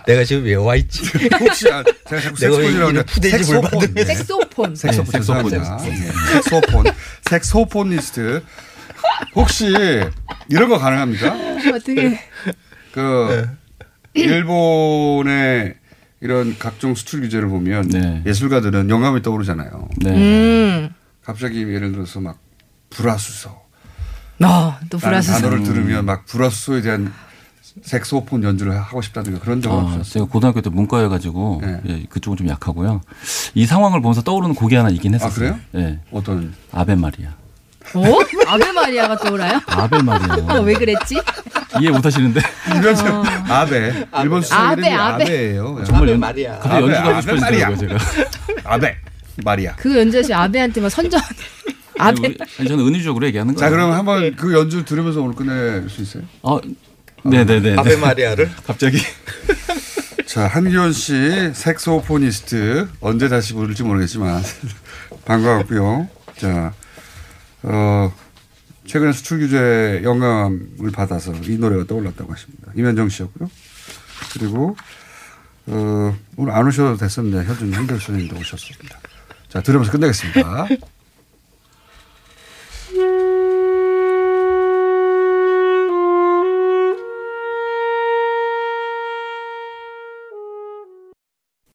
[0.07, 1.03] 내가 지금 왜 와 있지?
[1.41, 4.05] 혹시 아, 제가 자꾸 내가 이런 푸대집을 받으면 네.
[4.05, 4.75] 색소폰.
[4.77, 5.51] 색소폰 네, 색소폰.
[5.51, 5.79] 죄송합니다.
[5.91, 6.85] 예, 색소폰
[7.31, 8.43] 색소폰리스트
[9.35, 9.67] 혹시
[10.49, 11.33] 이런 거 가능합니까?
[11.75, 12.19] 어떻게
[12.93, 13.49] 그
[14.15, 15.75] 일본의
[16.21, 18.23] 이런 각종 수출 규제를 보면 네.
[18.27, 19.89] 예술가들은 영감이 떠오르잖아요.
[20.07, 20.91] 음.
[21.23, 22.39] 갑자기 예를 들어서 막
[22.91, 23.51] 불화수소.
[24.41, 25.41] 아, 또 불화수소.
[25.41, 27.13] 단어를 들으면 막 불화수소에 대한
[27.83, 30.03] 색소폰 연주를 하고 싶다든가 그런 적은 아, 없었어요.
[30.05, 31.81] 제가 고등학교 때 문과여가지고 네.
[31.89, 33.01] 예, 그쪽은 좀 약하고요.
[33.55, 35.57] 이 상황을 보면서 떠오르는 곡이 하나 있긴 했었어요.
[35.73, 35.87] 그래요?
[35.87, 35.99] 예.
[36.11, 36.55] 어떤?
[36.73, 37.31] 아베 마리아.
[37.95, 38.03] 어?
[38.47, 39.61] 아베 마리아가 떠오라요?
[39.67, 40.37] 아베 마리아.
[40.55, 41.17] 어, 왜 그랬지?
[41.81, 42.41] 이해 못하시는데.
[42.75, 42.95] 일본
[43.51, 44.07] 아베.
[44.23, 45.25] 일본 수상 아베, 이름이 아베.
[45.25, 45.83] 아베 예요.
[45.87, 46.59] 정말 연, 마리아.
[46.59, 47.77] 갑자기 연주가 하고 아베 싶어지더라고요, 마리아.
[47.77, 47.99] 제가.
[48.65, 48.97] 아베
[49.45, 49.77] 마리아.
[49.77, 51.21] 그 연주시 아베한테 막 선전.
[52.01, 52.21] 아니,
[52.59, 53.67] 아니, 저는 은유적으로 얘기하는 거예요.
[53.67, 56.23] 자, 그럼 한번 그 연주 들으면서 오늘 끝낼 수 있어요?
[56.43, 56.61] 어,
[57.25, 57.77] 네네네.
[57.77, 58.99] 아베 마리아를 갑자기.
[60.27, 62.89] 자, 한기원 씨, 색소포니스트.
[63.01, 64.43] 언제 다시 부를지 모르겠지만.
[65.25, 66.09] 반가웠고요.
[66.37, 66.73] 자,
[67.63, 68.13] 어,
[68.87, 72.73] 최근에 수출 규제 영감을 받아서 이 노래가 떠올랐다고 하십니다.
[72.77, 73.51] 임현정 씨였고요.
[74.33, 74.77] 그리고,
[75.67, 78.99] 어, 오늘 안 오셔도 됐었는데, 현준 한결 선생님도 오셨습니다.
[79.49, 80.67] 자, 들으면서 끝내겠습니다.